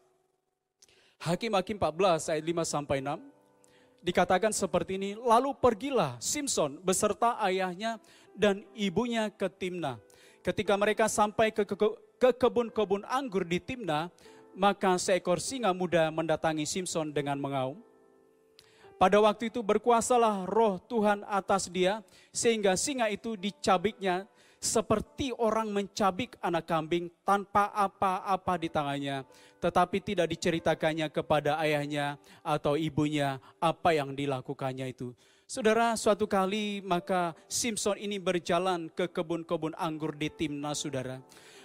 Hakim-Hakim 1.21 1.77
14 1.77 2.33
ayat 2.33 2.45
5 2.49 2.65
sampai 2.65 3.05
6 3.05 3.21
dikatakan 4.01 4.53
seperti 4.57 4.97
ini, 4.97 5.11
lalu 5.21 5.53
pergilah 5.53 6.17
Simpson 6.17 6.81
beserta 6.81 7.37
ayahnya 7.45 8.01
dan 8.33 8.65
ibunya 8.73 9.29
ke 9.29 9.53
Timna. 9.53 10.01
Ketika 10.41 10.73
mereka 10.81 11.05
sampai 11.13 11.53
ke, 11.53 11.69
ke, 11.69 11.77
ke 12.17 12.31
kebun-kebun 12.41 13.05
anggur 13.05 13.45
di 13.45 13.61
Timna, 13.61 14.09
maka 14.57 14.97
seekor 14.97 15.37
singa 15.45 15.77
muda 15.77 16.09
mendatangi 16.09 16.65
Simpson 16.65 17.13
dengan 17.13 17.37
mengaum. 17.37 17.77
Pada 18.97 19.21
waktu 19.21 19.49
itu 19.53 19.61
berkuasalah 19.61 20.49
roh 20.49 20.81
Tuhan 20.89 21.25
atas 21.29 21.69
dia, 21.69 22.01
sehingga 22.33 22.77
singa 22.81 23.13
itu 23.13 23.37
dicabiknya 23.37 24.25
seperti 24.61 25.33
orang 25.41 25.73
mencabik 25.73 26.37
anak 26.45 26.69
kambing 26.69 27.09
tanpa 27.25 27.73
apa-apa 27.73 28.61
di 28.61 28.69
tangannya, 28.69 29.25
tetapi 29.57 30.05
tidak 30.05 30.29
diceritakannya 30.29 31.09
kepada 31.09 31.57
ayahnya 31.65 32.21
atau 32.45 32.77
ibunya 32.77 33.41
apa 33.57 33.97
yang 33.97 34.13
dilakukannya 34.13 34.93
itu. 34.93 35.17
Saudara, 35.49 35.97
suatu 35.97 36.29
kali 36.29 36.85
maka 36.85 37.35
Simpson 37.49 37.97
ini 37.97 38.21
berjalan 38.21 38.93
ke 38.93 39.09
kebun-kebun 39.09 39.75
anggur 39.81 40.15
di 40.15 40.29
Timna, 40.29 40.77
saudara. 40.77 41.19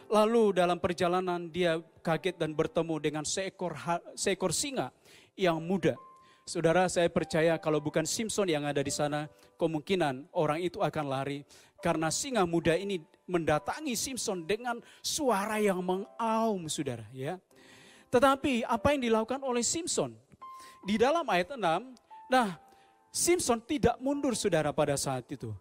Lalu 0.07 0.55
dalam 0.55 0.79
perjalanan 0.79 1.51
dia 1.51 1.77
kaget 1.99 2.39
dan 2.39 2.55
bertemu 2.55 2.95
dengan 2.97 3.25
seekor 3.27 3.75
seekor 4.15 4.55
singa 4.55 4.89
yang 5.35 5.59
muda. 5.59 5.99
Saudara, 6.45 6.85
saya 6.85 7.09
percaya 7.09 7.57
kalau 7.57 7.81
bukan 7.81 8.05
Simpson 8.05 8.45
yang 8.45 8.69
ada 8.69 8.77
di 8.85 8.93
sana, 8.93 9.25
kemungkinan 9.57 10.29
orang 10.37 10.61
itu 10.61 10.77
akan 10.77 11.05
lari. 11.09 11.41
Karena 11.86 12.09
singa 12.09 12.41
muda 12.49 12.73
ini 12.73 12.97
mendatangi 13.29 13.93
Simpson 13.93 14.41
dengan 14.41 14.81
suara 15.05 15.61
yang 15.61 15.86
mengaum, 15.86 16.65
saudara. 16.65 17.05
ya. 17.13 17.38
Tetapi 18.09 18.65
apa 18.65 18.97
yang 18.97 19.05
dilakukan 19.05 19.38
oleh 19.45 19.61
Simpson? 19.61 20.17
Di 20.81 20.97
dalam 20.97 21.21
ayat 21.29 21.53
6, 21.53 21.61
nah 22.25 22.57
Simpson 23.13 23.61
tidak 23.61 24.01
mundur 24.01 24.33
saudara 24.33 24.73
pada 24.73 24.97
saat 24.97 25.29
itu. 25.29 25.53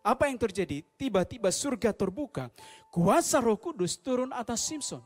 Apa 0.00 0.32
yang 0.32 0.40
terjadi? 0.40 0.80
Tiba-tiba 0.96 1.52
surga 1.52 1.92
terbuka, 1.92 2.48
kuasa 2.88 3.36
roh 3.44 3.60
kudus 3.60 4.00
turun 4.00 4.32
atas 4.32 4.64
Simpson. 4.64 5.04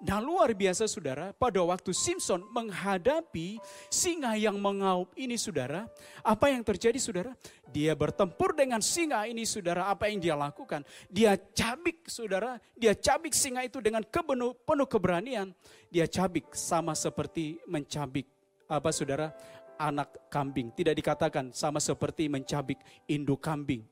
Nah 0.00 0.16
luar 0.16 0.56
biasa 0.56 0.88
saudara, 0.88 1.36
pada 1.36 1.60
waktu 1.60 1.92
Simpson 1.92 2.40
menghadapi 2.48 3.60
singa 3.92 4.32
yang 4.32 4.56
mengaum 4.56 5.04
ini 5.12 5.36
saudara, 5.36 5.84
apa 6.24 6.48
yang 6.48 6.64
terjadi 6.64 6.96
saudara? 6.96 7.36
Dia 7.68 7.92
bertempur 7.92 8.56
dengan 8.56 8.80
singa 8.80 9.28
ini 9.28 9.44
saudara, 9.44 9.92
apa 9.92 10.08
yang 10.08 10.16
dia 10.16 10.32
lakukan? 10.32 10.88
Dia 11.12 11.36
cabik 11.36 12.08
saudara, 12.08 12.56
dia 12.72 12.96
cabik 12.96 13.36
singa 13.36 13.60
itu 13.60 13.76
dengan 13.84 14.00
kepenuh, 14.00 14.56
penuh 14.64 14.88
keberanian. 14.88 15.52
Dia 15.92 16.08
cabik 16.08 16.56
sama 16.56 16.96
seperti 16.96 17.60
mencabik 17.68 18.24
apa 18.72 18.88
saudara? 18.96 19.36
Anak 19.76 20.32
kambing, 20.32 20.72
tidak 20.72 20.96
dikatakan 20.96 21.52
sama 21.52 21.76
seperti 21.76 22.24
mencabik 22.32 22.80
induk 23.04 23.44
kambing. 23.44 23.84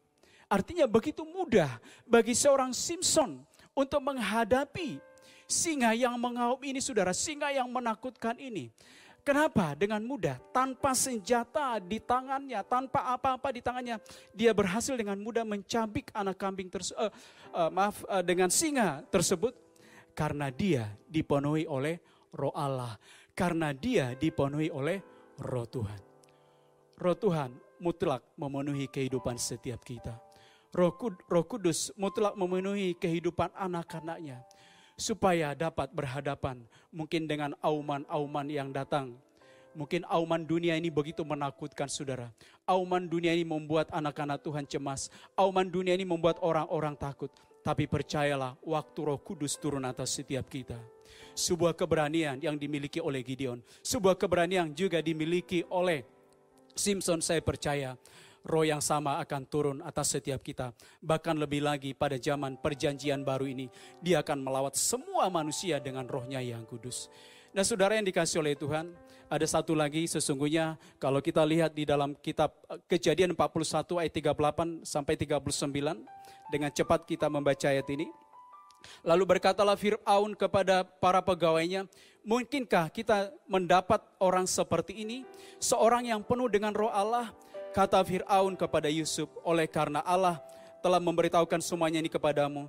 Artinya 0.49 0.89
begitu 0.89 1.29
mudah 1.29 1.69
bagi 2.09 2.33
seorang 2.33 2.73
Simpson 2.73 3.45
untuk 3.77 4.01
menghadapi 4.01 5.08
singa 5.49 5.97
yang 5.97 6.15
mengaum 6.21 6.61
ini 6.61 6.79
saudara, 6.79 7.17
singa 7.17 7.49
yang 7.49 7.67
menakutkan 7.73 8.37
ini. 8.37 8.69
Kenapa? 9.25 9.77
Dengan 9.77 10.01
mudah, 10.05 10.41
tanpa 10.53 10.97
senjata 10.97 11.81
di 11.81 12.01
tangannya, 12.01 12.65
tanpa 12.65 13.13
apa-apa 13.13 13.53
di 13.53 13.61
tangannya, 13.61 14.01
dia 14.33 14.53
berhasil 14.57 14.97
dengan 14.97 15.21
mudah 15.21 15.45
mencabik 15.45 16.13
anak 16.17 16.37
kambing 16.37 16.73
tersebut, 16.73 16.97
uh, 16.97 17.13
uh, 17.53 17.69
maaf, 17.69 18.05
uh, 18.09 18.25
dengan 18.25 18.49
singa 18.49 19.05
tersebut, 19.13 19.53
karena 20.17 20.49
dia 20.49 20.89
dipenuhi 21.09 21.69
oleh 21.69 22.01
Roh 22.33 22.53
Allah, 22.57 22.97
karena 23.37 23.73
dia 23.77 24.17
dipenuhi 24.17 24.73
oleh 24.73 25.01
Roh 25.45 25.69
Tuhan. 25.69 26.01
Roh 26.97 27.17
Tuhan 27.17 27.53
mutlak 27.85 28.25
memenuhi 28.41 28.89
kehidupan 28.89 29.37
setiap 29.37 29.85
kita. 29.85 30.17
Roh, 30.73 30.93
Roh 31.29 31.45
Kudus 31.49 31.93
mutlak 32.01 32.33
memenuhi 32.37 32.97
kehidupan 32.97 33.53
anak-anaknya 33.57 34.45
supaya 34.99 35.55
dapat 35.55 35.95
berhadapan 35.95 36.59
mungkin 36.91 37.31
dengan 37.31 37.55
auman-auman 37.63 38.51
yang 38.51 38.75
datang. 38.75 39.15
Mungkin 39.79 40.03
auman 40.11 40.43
dunia 40.43 40.75
ini 40.75 40.91
begitu 40.91 41.23
menakutkan 41.23 41.87
saudara. 41.87 42.35
Auman 42.67 43.07
dunia 43.07 43.31
ini 43.31 43.47
membuat 43.47 43.87
anak-anak 43.95 44.43
Tuhan 44.43 44.67
cemas. 44.67 45.07
Auman 45.39 45.71
dunia 45.71 45.95
ini 45.95 46.03
membuat 46.03 46.43
orang-orang 46.43 46.99
takut. 46.99 47.31
Tapi 47.63 47.87
percayalah 47.87 48.59
waktu 48.67 48.99
roh 49.07 49.21
kudus 49.23 49.55
turun 49.55 49.87
atas 49.87 50.19
setiap 50.19 50.51
kita. 50.51 50.75
Sebuah 51.39 51.79
keberanian 51.79 52.43
yang 52.43 52.59
dimiliki 52.59 52.99
oleh 52.99 53.23
Gideon. 53.23 53.63
Sebuah 53.87 54.19
keberanian 54.19 54.75
juga 54.75 54.99
dimiliki 54.99 55.63
oleh 55.71 56.03
Simpson 56.75 57.23
saya 57.23 57.39
percaya 57.39 57.95
roh 58.45 58.65
yang 58.67 58.83
sama 58.83 59.19
akan 59.23 59.43
turun 59.47 59.79
atas 59.83 60.15
setiap 60.15 60.43
kita. 60.43 60.75
Bahkan 61.03 61.39
lebih 61.39 61.65
lagi 61.65 61.95
pada 61.95 62.19
zaman 62.19 62.59
perjanjian 62.59 63.23
baru 63.23 63.47
ini, 63.49 63.67
dia 64.03 64.21
akan 64.21 64.45
melawat 64.45 64.75
semua 64.75 65.27
manusia 65.33 65.79
dengan 65.79 66.07
rohnya 66.07 66.43
yang 66.43 66.63
kudus. 66.67 67.11
Nah 67.57 67.65
saudara 67.65 67.97
yang 67.97 68.05
dikasih 68.05 68.45
oleh 68.45 68.55
Tuhan, 68.55 68.93
ada 69.29 69.47
satu 69.49 69.77
lagi 69.77 70.09
sesungguhnya 70.09 70.81
kalau 70.97 71.21
kita 71.21 71.45
lihat 71.45 71.77
di 71.77 71.85
dalam 71.85 72.17
kitab 72.21 72.53
eh, 72.69 72.81
kejadian 72.89 73.37
41 73.37 74.01
ayat 74.01 74.13
38 74.13 74.85
sampai 74.85 75.15
39, 75.17 76.53
dengan 76.53 76.71
cepat 76.73 77.05
kita 77.05 77.29
membaca 77.29 77.69
ayat 77.69 77.89
ini. 77.93 78.09
Lalu 79.03 79.37
berkatalah 79.37 79.75
Fir'aun 79.75 80.39
kepada 80.39 80.87
para 80.87 81.19
pegawainya, 81.19 81.91
mungkinkah 82.23 82.89
kita 82.95 83.35
mendapat 83.51 84.01
orang 84.23 84.47
seperti 84.47 85.03
ini? 85.03 85.27
Seorang 85.59 86.07
yang 86.07 86.23
penuh 86.23 86.47
dengan 86.47 86.71
roh 86.71 86.91
Allah, 86.91 87.35
Kata 87.69 88.01
Fir'aun 88.01 88.57
kepada 88.57 88.89
Yusuf, 88.89 89.29
oleh 89.45 89.69
karena 89.69 90.01
Allah 90.03 90.41
telah 90.81 90.99
memberitahukan 90.99 91.61
semuanya 91.61 92.01
ini 92.01 92.09
kepadamu, 92.09 92.67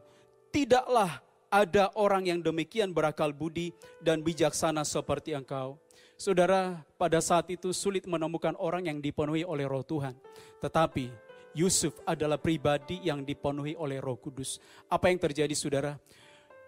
tidaklah 0.52 1.24
ada 1.50 1.90
orang 1.98 2.30
yang 2.30 2.40
demikian 2.44 2.94
berakal 2.94 3.34
budi 3.34 3.74
dan 4.04 4.22
bijaksana 4.22 4.86
seperti 4.86 5.34
engkau. 5.34 5.82
Saudara, 6.20 6.84
pada 7.00 7.24
saat 7.24 7.48
itu 7.48 7.72
sulit 7.72 8.04
menemukan 8.04 8.54
orang 8.60 8.86
yang 8.92 9.00
dipenuhi 9.00 9.48
oleh 9.48 9.64
roh 9.64 9.82
Tuhan. 9.88 10.14
Tetapi 10.60 11.10
Yusuf 11.56 11.96
adalah 12.04 12.36
pribadi 12.36 13.00
yang 13.02 13.24
dipenuhi 13.24 13.74
oleh 13.80 13.98
roh 14.04 14.20
kudus. 14.20 14.60
Apa 14.92 15.10
yang 15.10 15.18
terjadi 15.18 15.56
saudara? 15.56 15.96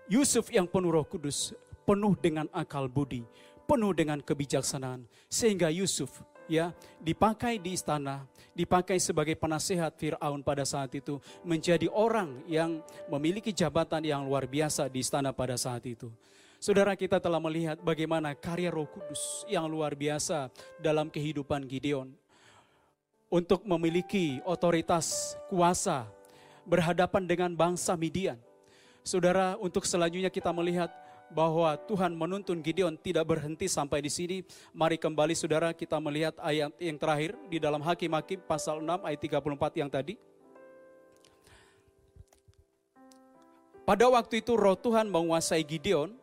Yusuf 0.07 0.49
yang 0.49 0.65
penuh 0.65 0.95
roh 0.95 1.05
kudus, 1.05 1.51
penuh 1.83 2.15
dengan 2.15 2.47
akal 2.55 2.87
budi, 2.87 3.27
penuh 3.67 3.91
dengan 3.91 4.23
kebijaksanaan. 4.23 5.05
Sehingga 5.27 5.67
Yusuf 5.67 6.23
ya 6.51 6.75
dipakai 6.99 7.55
di 7.55 7.79
istana, 7.79 8.27
dipakai 8.51 8.99
sebagai 8.99 9.39
penasehat 9.39 9.95
Firaun 9.95 10.43
pada 10.43 10.67
saat 10.67 10.91
itu, 10.91 11.23
menjadi 11.47 11.87
orang 11.87 12.43
yang 12.51 12.83
memiliki 13.07 13.55
jabatan 13.55 14.03
yang 14.03 14.27
luar 14.27 14.43
biasa 14.43 14.91
di 14.91 14.99
istana 14.99 15.31
pada 15.31 15.55
saat 15.55 15.87
itu. 15.87 16.11
Saudara 16.59 16.93
kita 16.93 17.17
telah 17.17 17.39
melihat 17.41 17.79
bagaimana 17.81 18.35
karya 18.35 18.69
Roh 18.69 18.85
Kudus 18.85 19.47
yang 19.49 19.65
luar 19.65 19.97
biasa 19.97 20.51
dalam 20.77 21.09
kehidupan 21.09 21.65
Gideon 21.65 22.13
untuk 23.31 23.63
memiliki 23.65 24.43
otoritas 24.45 25.39
kuasa 25.49 26.05
berhadapan 26.67 27.25
dengan 27.25 27.51
bangsa 27.55 27.97
Midian. 27.97 28.37
Saudara, 29.01 29.57
untuk 29.57 29.89
selanjutnya 29.89 30.29
kita 30.29 30.53
melihat 30.53 30.93
bahwa 31.31 31.73
Tuhan 31.87 32.11
menuntun 32.13 32.59
Gideon 32.59 32.99
tidak 32.99 33.25
berhenti 33.31 33.71
sampai 33.71 34.03
di 34.03 34.11
sini. 34.11 34.37
Mari 34.75 34.99
kembali 34.99 35.31
saudara 35.33 35.71
kita 35.71 35.97
melihat 35.97 36.35
ayat 36.43 36.75
yang 36.77 36.99
terakhir 36.99 37.33
di 37.47 37.57
dalam 37.57 37.79
Hakim-Hakim 37.79 38.43
pasal 38.43 38.83
6 38.83 39.07
ayat 39.07 39.19
34 39.19 39.81
yang 39.81 39.89
tadi. 39.89 40.15
Pada 43.81 44.05
waktu 44.07 44.45
itu 44.45 44.53
roh 44.55 44.77
Tuhan 44.77 45.09
menguasai 45.09 45.65
Gideon, 45.65 46.13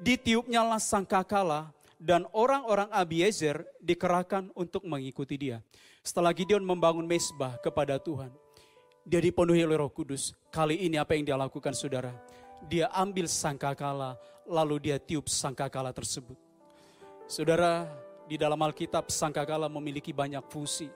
ditiupnyalah 0.00 0.80
sangkakala 0.80 1.70
dan 2.00 2.24
orang-orang 2.32 2.88
Abiezer 2.92 3.64
dikerahkan 3.80 4.52
untuk 4.56 4.84
mengikuti 4.84 5.36
dia. 5.36 5.58
Setelah 6.00 6.32
Gideon 6.32 6.64
membangun 6.64 7.04
mesbah 7.04 7.58
kepada 7.60 8.00
Tuhan, 8.00 8.32
dia 9.06 9.20
dipenuhi 9.22 9.62
oleh 9.62 9.78
roh 9.78 9.92
kudus. 9.92 10.34
Kali 10.50 10.82
ini 10.82 10.98
apa 10.98 11.14
yang 11.14 11.24
dia 11.24 11.38
lakukan 11.38 11.72
saudara? 11.78 12.10
Dia 12.66 12.90
ambil 12.90 13.30
sangkakala, 13.30 14.18
lalu 14.46 14.90
dia 14.90 14.96
tiup 14.96 15.26
sangkakala 15.26 15.90
tersebut. 15.90 16.38
Saudara, 17.26 17.86
di 18.26 18.38
dalam 18.38 18.58
Alkitab 18.58 19.10
sangkakala 19.10 19.70
memiliki 19.70 20.10
banyak 20.14 20.42
fungsi. 20.50 20.90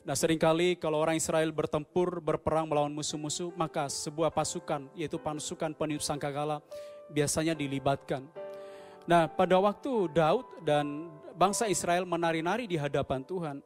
Nah 0.00 0.16
sering 0.16 0.40
kali 0.40 0.80
kalau 0.80 0.98
orang 0.98 1.20
Israel 1.20 1.52
bertempur, 1.52 2.24
berperang 2.24 2.64
melawan 2.64 2.90
musuh-musuh, 2.90 3.52
maka 3.52 3.86
sebuah 3.86 4.32
pasukan, 4.32 4.88
yaitu 4.96 5.20
pasukan 5.20 5.76
peniup 5.76 6.00
sangkakala, 6.00 6.64
biasanya 7.12 7.52
dilibatkan. 7.52 8.24
Nah 9.04 9.28
pada 9.28 9.60
waktu 9.60 10.08
Daud 10.10 10.46
dan 10.64 11.12
bangsa 11.36 11.68
Israel 11.68 12.08
menari-nari 12.08 12.64
di 12.64 12.80
hadapan 12.80 13.20
Tuhan, 13.22 13.56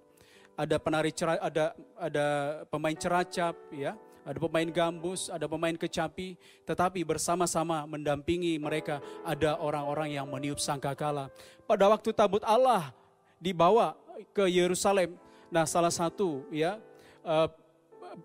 ada 0.55 0.77
penari 0.79 1.11
ada 1.23 1.75
ada 1.99 2.27
pemain 2.67 2.95
ceracap, 2.99 3.55
ya, 3.71 3.95
ada 4.25 4.41
pemain 4.41 4.69
gambus, 4.69 5.29
ada 5.29 5.45
pemain 5.45 5.77
kecapi, 5.77 6.41
tetapi 6.65 7.05
bersama-sama 7.05 7.85
mendampingi 7.85 8.57
mereka 8.57 9.05
ada 9.21 9.61
orang-orang 9.61 10.17
yang 10.17 10.27
meniup 10.27 10.57
sangkakala. 10.57 11.29
Pada 11.69 11.87
waktu 11.93 12.11
tabut 12.17 12.41
Allah 12.43 12.91
dibawa 13.37 13.93
ke 14.33 14.49
Yerusalem, 14.49 15.15
nah 15.53 15.69
salah 15.69 15.93
satu 15.93 16.49
ya 16.49 16.81
uh, 17.21 17.49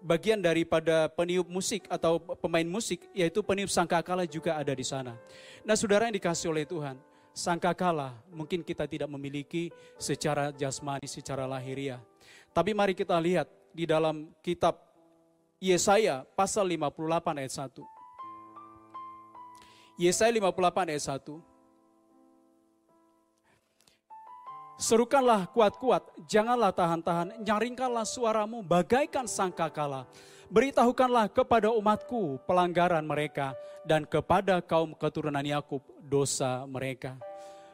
bagian 0.02 0.40
daripada 0.40 1.10
peniup 1.12 1.50
musik 1.50 1.86
atau 1.90 2.22
pemain 2.40 2.66
musik 2.66 3.04
yaitu 3.12 3.42
peniup 3.42 3.70
sangkakala 3.70 4.24
juga 4.24 4.56
ada 4.56 4.72
di 4.72 4.86
sana. 4.86 5.18
Nah, 5.66 5.76
saudara 5.76 6.08
yang 6.08 6.16
dikasih 6.16 6.54
oleh 6.54 6.64
Tuhan, 6.64 6.96
sangkakala 7.34 8.14
mungkin 8.30 8.62
kita 8.62 8.86
tidak 8.86 9.10
memiliki 9.10 9.74
secara 9.98 10.54
jasmani, 10.54 11.06
secara 11.10 11.50
lahiriah. 11.50 12.00
Tapi 12.54 12.74
mari 12.74 12.94
kita 12.98 13.18
lihat 13.18 13.50
di 13.74 13.86
dalam 13.86 14.30
kitab 14.42 14.89
Yesaya 15.60 16.24
pasal 16.40 16.72
58 16.72 17.36
ayat 17.36 17.52
1. 17.52 17.84
Yesaya 20.00 20.32
58 20.32 20.88
ayat 20.88 21.04
1. 21.20 21.44
Serukanlah 24.80 25.52
kuat-kuat, 25.52 26.08
janganlah 26.32 26.72
tahan-tahan, 26.72 27.44
nyaringkanlah 27.44 28.08
suaramu 28.08 28.64
bagaikan 28.64 29.28
sangkakala. 29.28 30.08
Beritahukanlah 30.48 31.28
kepada 31.28 31.76
umatku 31.76 32.40
pelanggaran 32.48 33.04
mereka 33.04 33.52
dan 33.84 34.08
kepada 34.08 34.64
kaum 34.64 34.96
keturunan 34.96 35.44
Yakub 35.44 35.84
dosa 36.00 36.64
mereka. 36.64 37.20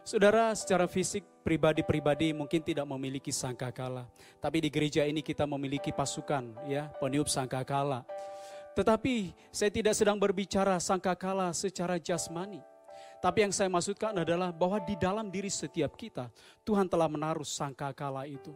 Saudara, 0.06 0.54
secara 0.54 0.86
fisik 0.86 1.26
pribadi-pribadi 1.42 2.30
mungkin 2.30 2.62
tidak 2.62 2.86
memiliki 2.86 3.34
sangkakala, 3.34 4.06
tapi 4.38 4.62
di 4.62 4.70
gereja 4.70 5.02
ini 5.02 5.26
kita 5.26 5.50
memiliki 5.50 5.90
pasukan 5.90 6.46
ya, 6.70 6.94
peniup 7.02 7.26
sangkakala. 7.26 8.06
Tetapi 8.78 9.34
saya 9.50 9.74
tidak 9.74 9.98
sedang 9.98 10.22
berbicara 10.22 10.78
sangkakala 10.78 11.50
secara 11.58 11.98
jasmani. 11.98 12.62
Tapi 13.18 13.50
yang 13.50 13.54
saya 13.56 13.66
maksudkan 13.66 14.14
adalah 14.14 14.54
bahwa 14.54 14.78
di 14.78 14.94
dalam 14.94 15.26
diri 15.34 15.50
setiap 15.50 15.98
kita, 15.98 16.30
Tuhan 16.62 16.86
telah 16.86 17.10
menaruh 17.10 17.42
sangkakala 17.42 18.30
itu. 18.30 18.54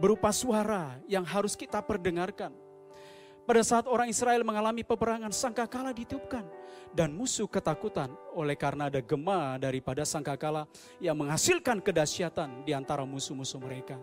Berupa 0.00 0.32
suara 0.32 0.96
yang 1.04 1.28
harus 1.28 1.52
kita 1.52 1.84
perdengarkan. 1.84 2.48
Pada 3.42 3.62
saat 3.66 3.90
orang 3.90 4.06
Israel 4.06 4.46
mengalami 4.46 4.86
peperangan, 4.86 5.34
sangkakala 5.34 5.90
ditiupkan 5.90 6.46
dan 6.94 7.10
musuh 7.10 7.50
ketakutan 7.50 8.12
oleh 8.38 8.54
karena 8.54 8.86
ada 8.86 9.02
gema 9.02 9.58
daripada 9.58 10.06
sangkakala 10.06 10.70
yang 11.02 11.18
menghasilkan 11.18 11.82
kedahsyatan 11.82 12.62
di 12.62 12.70
antara 12.70 13.02
musuh-musuh 13.02 13.58
mereka. 13.58 13.98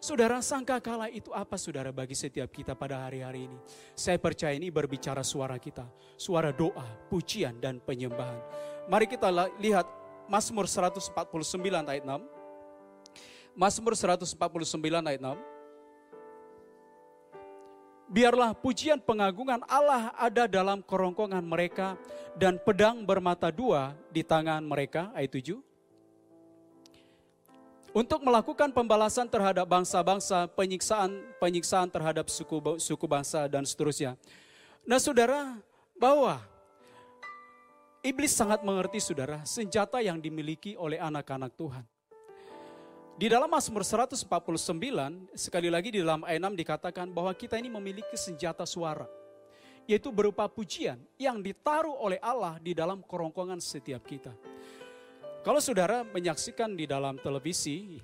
Saudara, 0.00 0.40
sangkakala 0.40 1.12
itu 1.12 1.28
apa 1.36 1.60
saudara 1.60 1.92
bagi 1.92 2.16
setiap 2.16 2.48
kita 2.48 2.72
pada 2.72 3.04
hari-hari 3.04 3.52
ini? 3.52 3.58
Saya 3.92 4.16
percaya 4.16 4.56
ini 4.56 4.72
berbicara 4.72 5.20
suara 5.20 5.60
kita, 5.60 5.84
suara 6.16 6.48
doa, 6.56 6.88
pujian, 7.12 7.60
dan 7.60 7.84
penyembahan. 7.84 8.40
Mari 8.88 9.04
kita 9.04 9.28
lihat 9.60 9.84
Mazmur 10.24 10.64
149 10.64 11.12
ayat 11.84 12.00
6. 12.08 12.16
Mazmur 13.52 13.92
149 13.92 14.40
ayat 15.04 15.20
6. 15.20 15.49
Biarlah 18.10 18.58
pujian 18.58 18.98
pengagungan 18.98 19.62
Allah 19.70 20.10
ada 20.18 20.50
dalam 20.50 20.82
kerongkongan 20.82 21.46
mereka 21.46 21.94
dan 22.34 22.58
pedang 22.58 23.06
bermata 23.06 23.54
dua 23.54 23.94
di 24.10 24.26
tangan 24.26 24.66
mereka. 24.66 25.14
Ayat 25.14 25.38
7. 25.38 25.62
untuk 27.90 28.22
melakukan 28.22 28.70
pembalasan 28.70 29.26
terhadap 29.26 29.66
bangsa-bangsa, 29.66 30.46
penyiksaan 30.54 31.10
penyiksaan 31.42 31.90
terhadap 31.90 32.30
suku 32.30 32.78
suku 32.78 33.06
bangsa 33.06 33.50
dan 33.50 33.66
seterusnya. 33.66 34.14
Nah, 34.86 35.02
Saudara, 35.02 35.58
bahwa 35.98 36.38
iblis 38.06 38.30
sangat 38.30 38.62
mengerti 38.62 39.02
Saudara, 39.02 39.42
senjata 39.42 39.98
yang 39.98 40.22
dimiliki 40.22 40.78
oleh 40.78 41.02
anak-anak 41.02 41.50
Tuhan. 41.58 41.84
Di 43.20 43.28
dalam 43.28 43.52
Mazmur 43.52 43.84
149, 43.84 44.24
sekali 45.36 45.68
lagi 45.68 45.92
di 45.92 46.00
dalam 46.00 46.24
ayat 46.24 46.40
6 46.40 46.56
dikatakan 46.56 47.06
bahwa 47.12 47.28
kita 47.36 47.60
ini 47.60 47.68
memiliki 47.68 48.16
senjata 48.16 48.64
suara. 48.64 49.04
Yaitu 49.84 50.08
berupa 50.08 50.48
pujian 50.48 50.96
yang 51.20 51.44
ditaruh 51.44 52.00
oleh 52.00 52.16
Allah 52.24 52.56
di 52.64 52.72
dalam 52.72 53.04
kerongkongan 53.04 53.60
setiap 53.60 54.08
kita. 54.08 54.32
Kalau 55.44 55.60
saudara 55.60 56.00
menyaksikan 56.00 56.72
di 56.72 56.88
dalam 56.88 57.20
televisi 57.20 58.00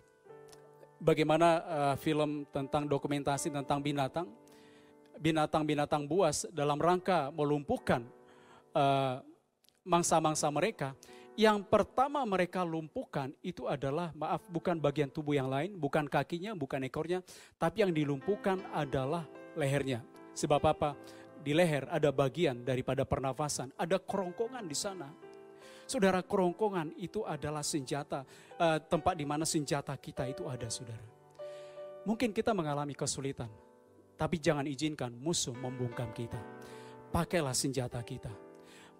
bagaimana 1.01 1.49
uh, 1.65 1.95
film 1.97 2.45
tentang 2.53 2.85
dokumentasi 2.85 3.49
tentang 3.49 3.81
binatang, 3.81 4.29
binatang-binatang 5.17 6.05
buas 6.05 6.45
dalam 6.53 6.77
rangka 6.77 7.33
melumpuhkan 7.33 8.05
uh, 8.77 9.25
mangsa-mangsa 9.81 10.53
mereka, 10.53 10.93
yang 11.37 11.63
pertama 11.63 12.25
mereka 12.25 12.65
lumpuhkan 12.65 13.31
itu 13.45 13.69
adalah 13.69 14.11
maaf 14.17 14.43
bukan 14.49 14.81
bagian 14.81 15.13
tubuh 15.13 15.37
yang 15.37 15.53
lain, 15.53 15.77
bukan 15.77 16.09
kakinya, 16.09 16.57
bukan 16.57 16.83
ekornya, 16.89 17.21
tapi 17.61 17.85
yang 17.85 17.93
dilumpuhkan 17.93 18.65
adalah 18.73 19.29
lehernya. 19.55 20.01
Sebab 20.33 20.61
apa? 20.65 20.97
Di 21.45 21.55
leher 21.55 21.87
ada 21.93 22.11
bagian 22.11 22.65
daripada 22.65 23.07
pernafasan, 23.07 23.71
ada 23.77 24.01
kerongkongan 24.01 24.67
di 24.67 24.75
sana 24.75 25.09
Saudara, 25.87 26.19
kerongkongan 26.19 26.99
itu 26.99 27.23
adalah 27.23 27.63
senjata, 27.63 28.27
uh, 28.59 28.83
tempat 28.83 29.15
di 29.15 29.23
mana 29.23 29.47
senjata 29.47 29.95
kita 29.95 30.27
itu 30.27 30.43
ada, 30.51 30.67
saudara. 30.67 31.07
Mungkin 32.03 32.35
kita 32.35 32.51
mengalami 32.51 32.91
kesulitan, 32.91 33.47
tapi 34.19 34.43
jangan 34.43 34.67
izinkan 34.67 35.15
musuh 35.15 35.55
membungkam 35.55 36.11
kita. 36.11 36.43
Pakailah 37.15 37.55
senjata 37.55 38.03
kita. 38.03 38.46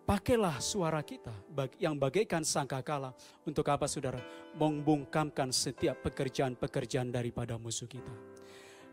Pakailah 0.07 0.63
suara 0.63 1.03
kita 1.03 1.35
yang 1.83 1.99
bagaikan 1.99 2.47
sangkakala 2.47 3.11
untuk 3.43 3.67
apa 3.67 3.91
saudara? 3.91 4.23
Membungkamkan 4.55 5.51
setiap 5.51 5.99
pekerjaan-pekerjaan 6.07 7.11
daripada 7.11 7.59
musuh 7.59 7.91
kita. 7.91 8.15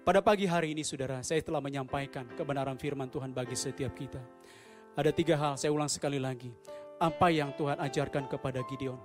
Pada 0.01 0.25
pagi 0.25 0.49
hari 0.49 0.73
ini 0.73 0.81
saudara, 0.81 1.21
saya 1.21 1.37
telah 1.45 1.61
menyampaikan 1.61 2.25
kebenaran 2.33 2.81
firman 2.81 3.13
Tuhan 3.13 3.29
bagi 3.29 3.53
setiap 3.53 3.93
kita. 3.93 4.17
Ada 4.97 5.13
tiga 5.13 5.37
hal, 5.37 5.53
saya 5.53 5.69
ulang 5.69 5.85
sekali 5.85 6.17
lagi 6.17 6.49
apa 6.97 7.29
yang 7.29 7.53
Tuhan 7.61 7.77
ajarkan 7.77 8.25
kepada 8.25 8.65
Gideon. 8.65 8.97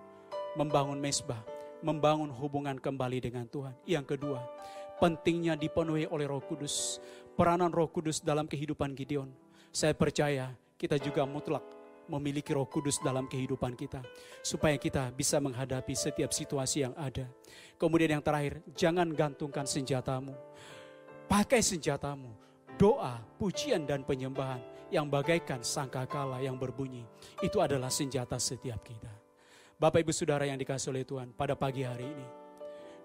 Membangun 0.56 0.96
mesbah, 0.96 1.44
membangun 1.84 2.32
hubungan 2.32 2.80
kembali 2.80 3.20
dengan 3.20 3.44
Tuhan. 3.52 3.76
Yang 3.84 4.16
kedua, 4.16 4.40
pentingnya 4.96 5.60
dipenuhi 5.60 6.08
oleh 6.08 6.24
roh 6.24 6.40
kudus. 6.40 7.04
Peranan 7.36 7.68
roh 7.68 7.92
kudus 7.92 8.24
dalam 8.24 8.48
kehidupan 8.48 8.96
Gideon. 8.96 9.28
Saya 9.76 9.92
percaya 9.92 10.56
kita 10.80 10.96
juga 10.96 11.28
mutlak 11.28 11.77
memiliki 12.08 12.56
roh 12.56 12.66
kudus 12.66 12.98
dalam 13.04 13.28
kehidupan 13.28 13.76
kita. 13.76 14.02
Supaya 14.40 14.74
kita 14.80 15.12
bisa 15.12 15.38
menghadapi 15.38 15.92
setiap 15.94 16.32
situasi 16.32 16.88
yang 16.88 16.94
ada. 16.96 17.28
Kemudian 17.76 18.18
yang 18.18 18.24
terakhir, 18.24 18.64
jangan 18.74 19.08
gantungkan 19.12 19.68
senjatamu. 19.68 20.32
Pakai 21.28 21.60
senjatamu, 21.60 22.32
doa, 22.80 23.20
pujian 23.36 23.84
dan 23.84 24.02
penyembahan 24.02 24.60
yang 24.88 25.04
bagaikan 25.04 25.60
sangkakala 25.60 26.40
yang 26.40 26.56
berbunyi. 26.56 27.04
Itu 27.44 27.60
adalah 27.60 27.92
senjata 27.92 28.40
setiap 28.40 28.80
kita. 28.80 29.12
Bapak 29.78 30.02
Ibu 30.02 30.10
Saudara 30.10 30.42
yang 30.48 30.58
dikasih 30.58 30.90
oleh 30.90 31.06
Tuhan 31.06 31.30
pada 31.36 31.54
pagi 31.54 31.86
hari 31.86 32.08
ini. 32.08 32.26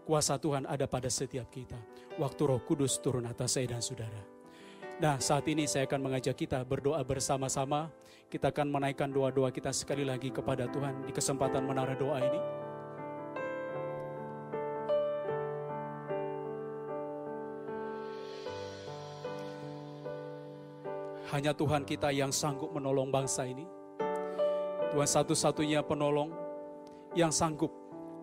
Kuasa 0.04 0.41
Tuhan 0.41 0.66
ada 0.66 0.89
pada 0.89 1.08
setiap 1.08 1.47
kita. 1.54 1.78
Waktu 2.18 2.41
roh 2.49 2.62
kudus 2.66 2.97
turun 2.99 3.30
atas 3.30 3.56
saya 3.56 3.78
dan 3.78 3.84
saudara. 3.84 4.33
Nah 5.02 5.18
saat 5.18 5.50
ini 5.50 5.66
saya 5.66 5.89
akan 5.89 6.06
mengajak 6.06 6.38
kita 6.38 6.62
berdoa 6.62 7.02
bersama-sama. 7.02 7.89
Kita 8.30 8.50
akan 8.50 8.70
menaikkan 8.70 9.10
doa-doa 9.10 9.50
kita 9.50 9.74
sekali 9.74 10.06
lagi 10.06 10.30
kepada 10.30 10.70
Tuhan 10.70 11.06
di 11.06 11.14
kesempatan 11.14 11.66
menara 11.66 11.94
doa 11.98 12.18
ini. 12.22 12.41
Hanya 21.34 21.50
Tuhan 21.58 21.82
kita 21.82 22.14
yang 22.14 22.30
sanggup 22.30 22.70
menolong 22.70 23.10
bangsa 23.10 23.50
ini. 23.50 23.66
Tuhan 24.94 25.10
satu-satunya 25.10 25.82
penolong 25.82 26.30
yang 27.18 27.34
sanggup 27.34 27.74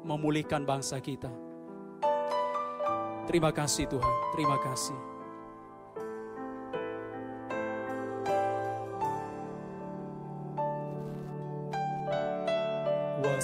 memulihkan 0.07 0.62
bangsa 0.62 1.03
kita. 1.03 1.31
Terima 3.27 3.51
kasih 3.51 3.91
Tuhan, 3.91 4.14
terima 4.35 4.59
kasih. 4.62 5.10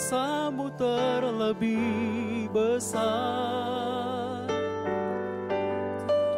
Kuasamu 0.07 0.71
terlebih 0.79 2.47
besar. 2.55 4.47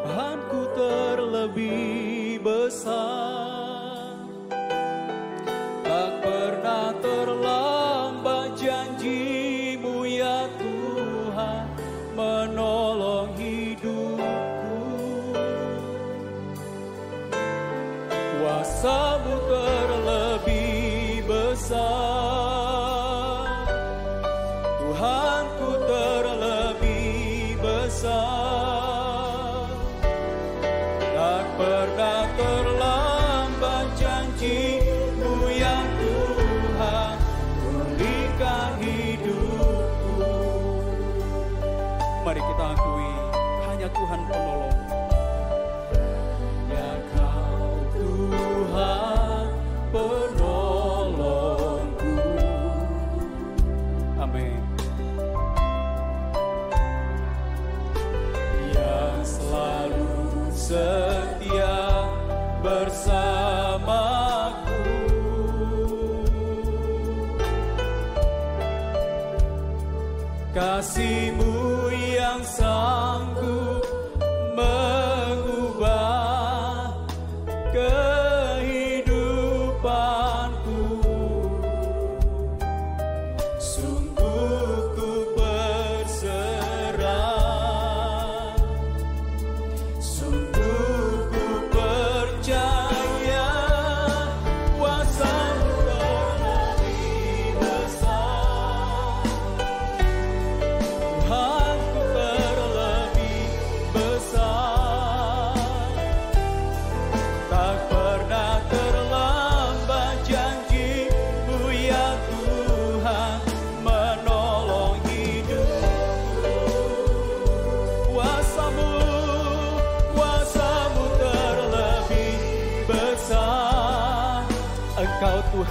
Tuhanku 0.08 0.72
terlebih 0.72 2.40
besar 2.40 3.37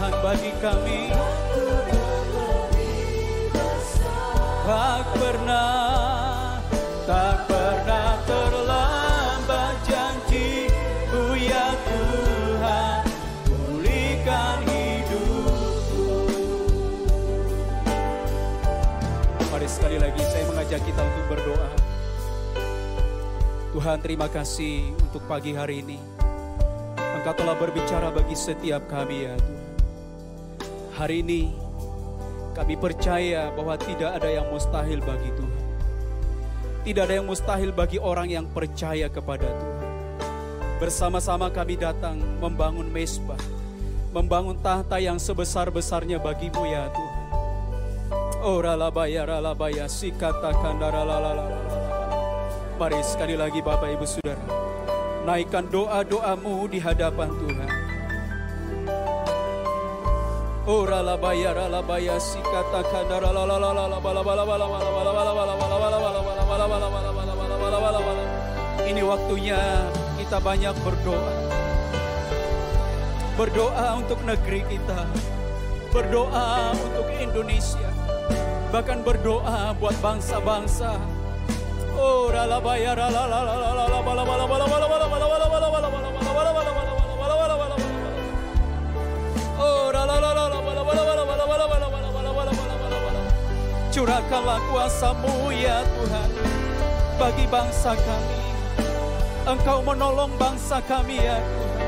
Tuhan 0.08 0.24
bagi 0.24 0.52
kami. 0.64 1.02
Tak 4.64 5.04
pernah, 5.20 6.64
tak 7.04 7.36
pernah 7.44 8.16
terlambat 8.24 9.76
janji. 9.84 10.72
Ku 11.12 11.36
ya 11.36 11.76
Tuhan, 11.76 13.04
pulihkan 13.52 14.58
hidupku. 14.72 16.08
Mari 19.52 19.68
sekali 19.68 20.00
lagi 20.00 20.24
saya 20.24 20.48
mengajak 20.48 20.88
kita 20.88 21.04
untuk 21.04 21.36
berdoa. 21.36 21.70
Tuhan 23.76 24.00
terima 24.00 24.32
kasih 24.32 24.96
untuk 25.04 25.28
pagi 25.28 25.52
hari 25.52 25.84
ini. 25.84 26.00
Engkau 26.96 27.36
telah 27.36 27.60
berbicara 27.60 28.08
bagi 28.08 28.40
setiap 28.40 28.88
kami 28.88 29.28
ya 29.28 29.36
Tuhan. 29.36 29.67
Hari 30.98 31.22
ini 31.22 31.54
kami 32.58 32.74
percaya 32.74 33.54
bahwa 33.54 33.78
tidak 33.78 34.18
ada 34.18 34.34
yang 34.34 34.50
mustahil 34.50 34.98
bagi 34.98 35.30
Tuhan. 35.30 35.66
Tidak 36.90 37.04
ada 37.06 37.22
yang 37.22 37.30
mustahil 37.30 37.70
bagi 37.70 38.02
orang 38.02 38.34
yang 38.34 38.50
percaya 38.50 39.06
kepada 39.06 39.46
Tuhan. 39.46 39.90
Bersama-sama 40.82 41.54
kami 41.54 41.78
datang 41.78 42.18
membangun 42.42 42.90
mesbah, 42.90 43.38
membangun 44.10 44.58
tahta 44.58 44.98
yang 44.98 45.22
sebesar-besarnya 45.22 46.18
bagimu 46.18 46.66
ya 46.66 46.90
Tuhan. 46.90 47.26
Oh 48.42 48.58
ralabaya 48.58 49.22
ralabaya 49.30 49.86
sikatakan 49.86 50.82
daralalalala. 50.82 51.62
Mari 52.82 53.06
sekali 53.06 53.38
lagi 53.38 53.62
Bapak 53.62 54.02
Ibu 54.02 54.06
Saudara, 54.10 54.46
naikkan 55.30 55.70
doa-doamu 55.70 56.66
di 56.74 56.82
hadapan 56.82 57.30
Tuhan. 57.38 57.77
Oh 60.68 60.84
ralabaya 60.84 61.56
ralabaya 61.56 62.20
sikatakan 62.20 63.08
ini 68.84 69.00
waktunya 69.00 69.88
kita 70.20 70.44
banyak 70.44 70.76
berdoa. 70.84 71.36
Berdoa 73.40 73.88
untuk 73.96 74.20
negeri 74.28 74.68
kita. 74.68 75.08
Berdoa 75.96 76.76
untuk 76.76 77.08
Indonesia. 77.16 77.88
Bahkan 78.68 79.08
berdoa 79.08 79.72
buat 79.80 79.96
bangsa-bangsa. 80.04 81.00
Oh, 81.96 82.28
ralabaya 82.28 82.92
Curahkanlah 93.98 94.62
kuasamu 94.70 95.50
ya 95.58 95.82
Tuhan 95.82 96.30
bagi 97.18 97.50
bangsa 97.50 97.98
kami. 97.98 98.38
Engkau 99.50 99.82
menolong 99.82 100.38
bangsa 100.38 100.86
kami 100.86 101.18
ya 101.18 101.42
Tuhan. 101.42 101.82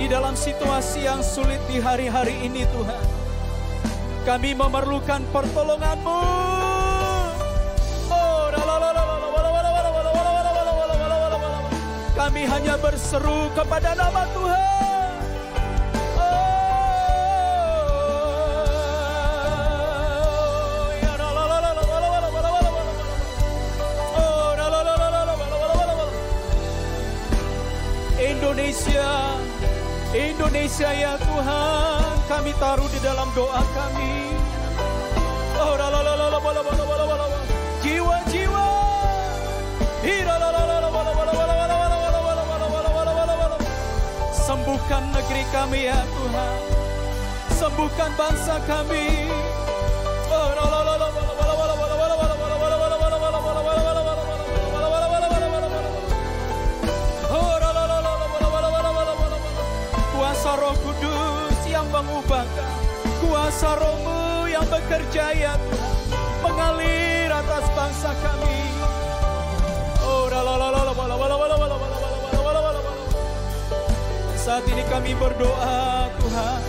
Di 0.00 0.08
dalam 0.08 0.32
situasi 0.32 1.04
yang 1.04 1.20
sulit 1.20 1.60
di 1.68 1.76
hari-hari 1.76 2.48
ini 2.48 2.64
Tuhan. 2.64 3.04
Kami 4.24 4.56
memerlukan 4.56 5.28
pertolonganmu. 5.28 6.20
Kami 12.16 12.42
hanya 12.48 12.80
berseru 12.80 13.52
kepada 13.52 13.92
nama 13.92 14.24
Tuhan. 14.32 14.73
Indonesia 30.74 31.06
ya 31.06 31.14
Tuhan 31.22 32.18
kami 32.26 32.50
taruh 32.58 32.90
di 32.90 32.98
dalam 32.98 33.30
doa 33.30 33.62
kami 33.78 34.34
oh 35.54 35.78
jiwa-jiwa 37.78 38.66
sembuhkan 44.34 45.02
negeri 45.14 45.42
kami 45.54 45.80
ya 45.86 46.00
Tuhan 46.10 46.58
sembuhkan 47.54 48.10
bangsa 48.18 48.58
kami 48.66 49.30
oh 70.04 70.24
saat 74.36 74.64
ini 74.68 74.84
kami 74.92 75.16
berdoa 75.16 76.12
Tuhan 76.20 76.60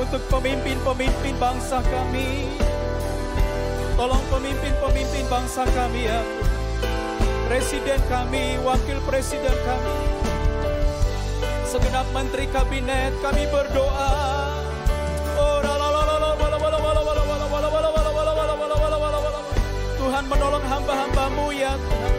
untuk 0.00 0.22
pemimpin-pemimpin 0.32 1.34
bangsa 1.36 1.84
kami 1.84 2.48
tolong 4.00 4.24
pemimpin-pemimpin 4.32 5.24
bangsa 5.28 5.68
kami 5.76 6.08
ya 6.08 6.20
Presiden 7.46 8.02
kami, 8.10 8.58
wakil 8.66 8.98
presiden 9.06 9.54
kami, 9.62 9.96
segenap 11.62 12.02
menteri 12.10 12.50
kabinet 12.50 13.14
kami 13.22 13.46
berdoa. 13.54 14.15
Menolong 20.26 20.64
hamba-hambamu 20.66 21.54
ya 21.54 21.78
Tuhan 21.78 22.14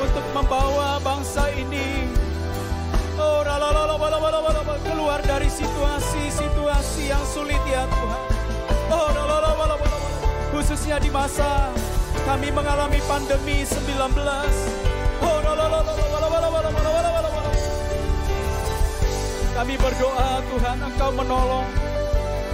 untuk 0.00 0.24
membawa 0.32 0.96
bangsa 1.00 1.52
ini 1.52 2.08
oh, 3.20 3.44
keluar 4.84 5.20
dari 5.24 5.48
situasi-situasi 5.52 7.02
yang 7.12 7.24
sulit 7.28 7.60
ya 7.68 7.84
Tuhan. 7.84 8.22
Oh, 8.88 9.08
khususnya 10.54 10.96
di 10.96 11.10
masa 11.12 11.68
kami 12.24 12.48
mengalami 12.48 13.00
pandemi 13.04 13.68
19. 13.68 13.76
Oh, 15.20 15.38
kami 19.54 19.74
berdoa 19.80 20.30
Tuhan 20.44 20.78
Engkau 20.82 21.10
menolong 21.14 21.68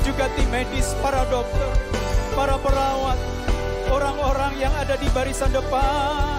juga 0.04 0.30
tim 0.36 0.48
medis, 0.48 0.94
para 1.04 1.24
dokter, 1.28 1.70
para 2.32 2.56
perawat, 2.56 3.18
yang 4.60 4.76
ada 4.76 4.94
di 5.00 5.08
barisan 5.16 5.48
depan. 5.56 6.36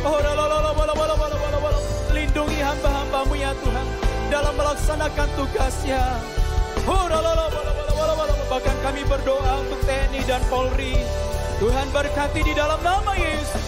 Oh, 0.00 0.16
lindungi 2.16 2.58
hamba-hambamu 2.64 3.34
ya 3.36 3.52
Tuhan 3.60 3.86
dalam 4.32 4.54
melaksanakan 4.56 5.28
tugasnya. 5.36 6.02
Oh, 6.88 7.04
bahkan 8.48 8.76
kami 8.80 9.02
berdoa 9.04 9.60
untuk 9.60 9.80
TNI 9.84 10.20
dan 10.24 10.42
Polri. 10.48 10.96
Tuhan 11.60 11.86
berkati 11.92 12.40
di 12.44 12.52
dalam 12.56 12.80
nama 12.80 13.12
Yesus. 13.12 13.63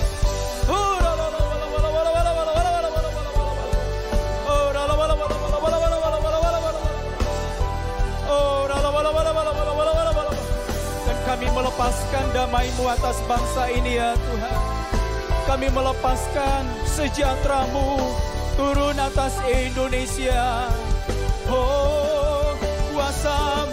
Melepaskan 11.76 12.32
damai-Mu 12.32 12.88
atas 12.88 13.20
bangsa 13.28 13.68
ini 13.68 14.00
ya 14.00 14.16
Tuhan. 14.16 14.58
Kami 15.44 15.68
melepaskan 15.68 16.64
sejahtera-Mu 16.88 18.00
turun 18.56 18.96
atas 18.96 19.36
Indonesia. 19.44 20.72
Oh, 21.52 22.56
kuasa-Mu 22.96 23.65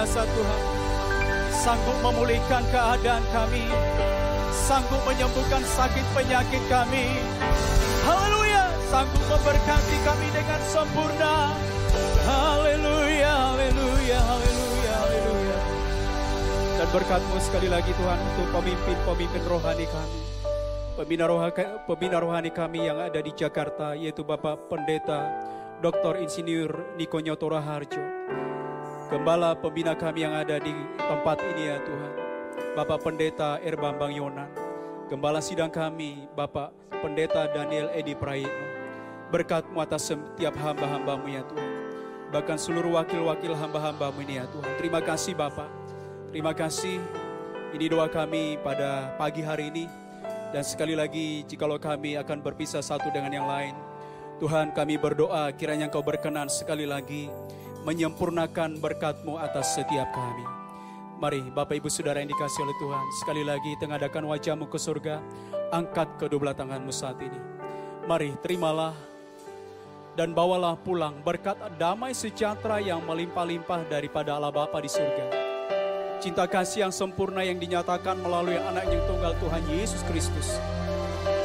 biasa 0.00 0.24
Tuhan. 0.24 0.62
Sanggup 1.60 1.98
memulihkan 2.00 2.64
keadaan 2.72 3.20
kami, 3.36 3.68
sanggup 4.48 4.96
menyembuhkan 5.04 5.60
sakit 5.60 6.06
penyakit 6.16 6.64
kami. 6.72 7.20
Haleluya, 8.08 8.64
sanggup 8.88 9.20
memberkati 9.28 9.96
kami 10.00 10.26
dengan 10.32 10.60
sempurna. 10.72 11.52
Haleluya, 12.24 13.52
haleluya, 13.52 14.18
haleluya, 14.24 14.94
haleluya. 15.04 15.58
Dan 16.80 16.88
berkatmu 16.96 17.36
sekali 17.44 17.68
lagi 17.68 17.92
Tuhan 17.92 18.18
untuk 18.24 18.48
pemimpin-pemimpin 18.56 19.44
rohani 19.52 19.84
kami. 19.84 20.20
Pembina 20.96 21.28
rohani, 21.28 21.52
pembina 21.84 22.16
rohani 22.24 22.48
kami 22.48 22.88
yang 22.88 22.96
ada 23.04 23.20
di 23.20 23.36
Jakarta 23.36 23.92
yaitu 23.92 24.24
Bapak 24.24 24.64
Pendeta 24.72 25.28
Dr. 25.84 26.24
Insinyur 26.24 26.96
Niko 26.96 27.20
Nyotora 27.20 27.60
Harjo. 27.60 28.00
Gembala 29.10 29.58
pembina 29.58 29.90
kami 29.98 30.22
yang 30.22 30.38
ada 30.38 30.62
di 30.62 30.70
tempat 30.94 31.42
ini 31.42 31.66
ya 31.66 31.82
Tuhan. 31.82 32.12
Bapak 32.78 33.02
Pendeta 33.02 33.58
Erbambang 33.58 34.14
Yonan. 34.14 34.46
Gembala 35.10 35.42
sidang 35.42 35.66
kami 35.66 36.30
Bapak 36.38 36.70
Pendeta 37.02 37.50
Daniel 37.50 37.90
Edi 37.90 38.14
Prayitno. 38.14 38.70
Berkatmu 39.34 39.82
atas 39.82 40.14
setiap 40.14 40.54
hamba-hambamu 40.54 41.26
ya 41.26 41.42
Tuhan. 41.42 41.72
Bahkan 42.30 42.54
seluruh 42.54 43.02
wakil-wakil 43.02 43.50
hamba-hambamu 43.50 44.22
ini 44.22 44.38
ya 44.38 44.46
Tuhan. 44.46 44.78
Terima 44.78 45.02
kasih 45.02 45.34
Bapak. 45.34 45.66
Terima 46.30 46.54
kasih. 46.54 47.02
Ini 47.74 47.90
doa 47.90 48.06
kami 48.06 48.62
pada 48.62 49.10
pagi 49.18 49.42
hari 49.42 49.74
ini. 49.74 49.90
Dan 50.54 50.62
sekali 50.62 50.94
lagi 50.94 51.42
jikalau 51.50 51.82
kami 51.82 52.14
akan 52.14 52.46
berpisah 52.46 52.78
satu 52.78 53.10
dengan 53.10 53.34
yang 53.34 53.50
lain. 53.50 53.74
Tuhan 54.38 54.70
kami 54.70 55.02
berdoa 55.02 55.50
kiranya 55.58 55.90
Engkau 55.90 55.98
berkenan 55.98 56.46
sekali 56.46 56.86
lagi 56.86 57.26
menyempurnakan 57.84 58.76
berkat-Mu 58.76 59.40
atas 59.40 59.76
setiap 59.76 60.08
kami. 60.12 60.44
Mari 61.20 61.52
Bapak 61.52 61.76
Ibu 61.76 61.88
Saudara 61.92 62.24
yang 62.24 62.32
dikasih 62.32 62.64
oleh 62.64 62.76
Tuhan, 62.80 63.04
sekali 63.20 63.42
lagi 63.44 63.76
tengadakan 63.76 64.24
wajahmu 64.24 64.68
ke 64.72 64.78
surga, 64.80 65.20
angkat 65.68 66.16
kedua 66.16 66.48
belah 66.48 66.56
tanganmu 66.56 66.88
saat 66.88 67.20
ini. 67.20 67.36
Mari 68.08 68.36
terimalah 68.40 68.96
dan 70.16 70.32
bawalah 70.32 70.80
pulang 70.80 71.20
berkat 71.20 71.56
damai 71.76 72.16
sejahtera 72.16 72.80
yang 72.80 73.04
melimpah-limpah 73.04 73.84
daripada 73.92 74.40
Allah 74.40 74.52
Bapa 74.52 74.80
di 74.80 74.88
surga. 74.88 75.24
Cinta 76.20 76.44
kasih 76.44 76.88
yang 76.88 76.92
sempurna 76.92 77.40
yang 77.44 77.56
dinyatakan 77.56 78.20
melalui 78.20 78.56
anak 78.56 78.88
yang 78.88 79.04
tunggal 79.08 79.32
Tuhan 79.40 79.64
Yesus 79.72 80.04
Kristus 80.08 80.56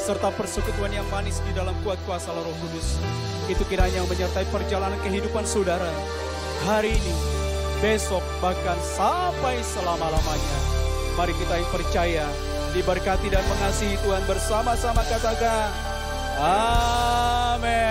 serta 0.05 0.29
persekutuan 0.37 0.93
yang 0.93 1.09
manis 1.09 1.41
di 1.41 1.51
dalam 1.57 1.73
kuat 1.81 1.97
kuasa 2.05 2.29
Roh 2.29 2.53
Kudus. 2.61 3.01
Itu 3.49 3.65
kiranya 3.65 4.05
menyertai 4.05 4.45
perjalanan 4.53 5.01
kehidupan 5.01 5.49
saudara 5.49 5.89
hari 6.69 6.93
ini, 6.93 7.13
besok, 7.81 8.21
bahkan 8.37 8.77
sampai 8.85 9.65
selama-lamanya. 9.65 10.59
Mari 11.17 11.33
kita 11.41 11.57
yang 11.57 11.69
percaya, 11.73 12.25
diberkati 12.77 13.33
dan 13.33 13.41
mengasihi 13.49 13.97
Tuhan 14.05 14.21
bersama-sama 14.29 15.01
katakan, 15.09 15.73
Amin. 17.55 17.85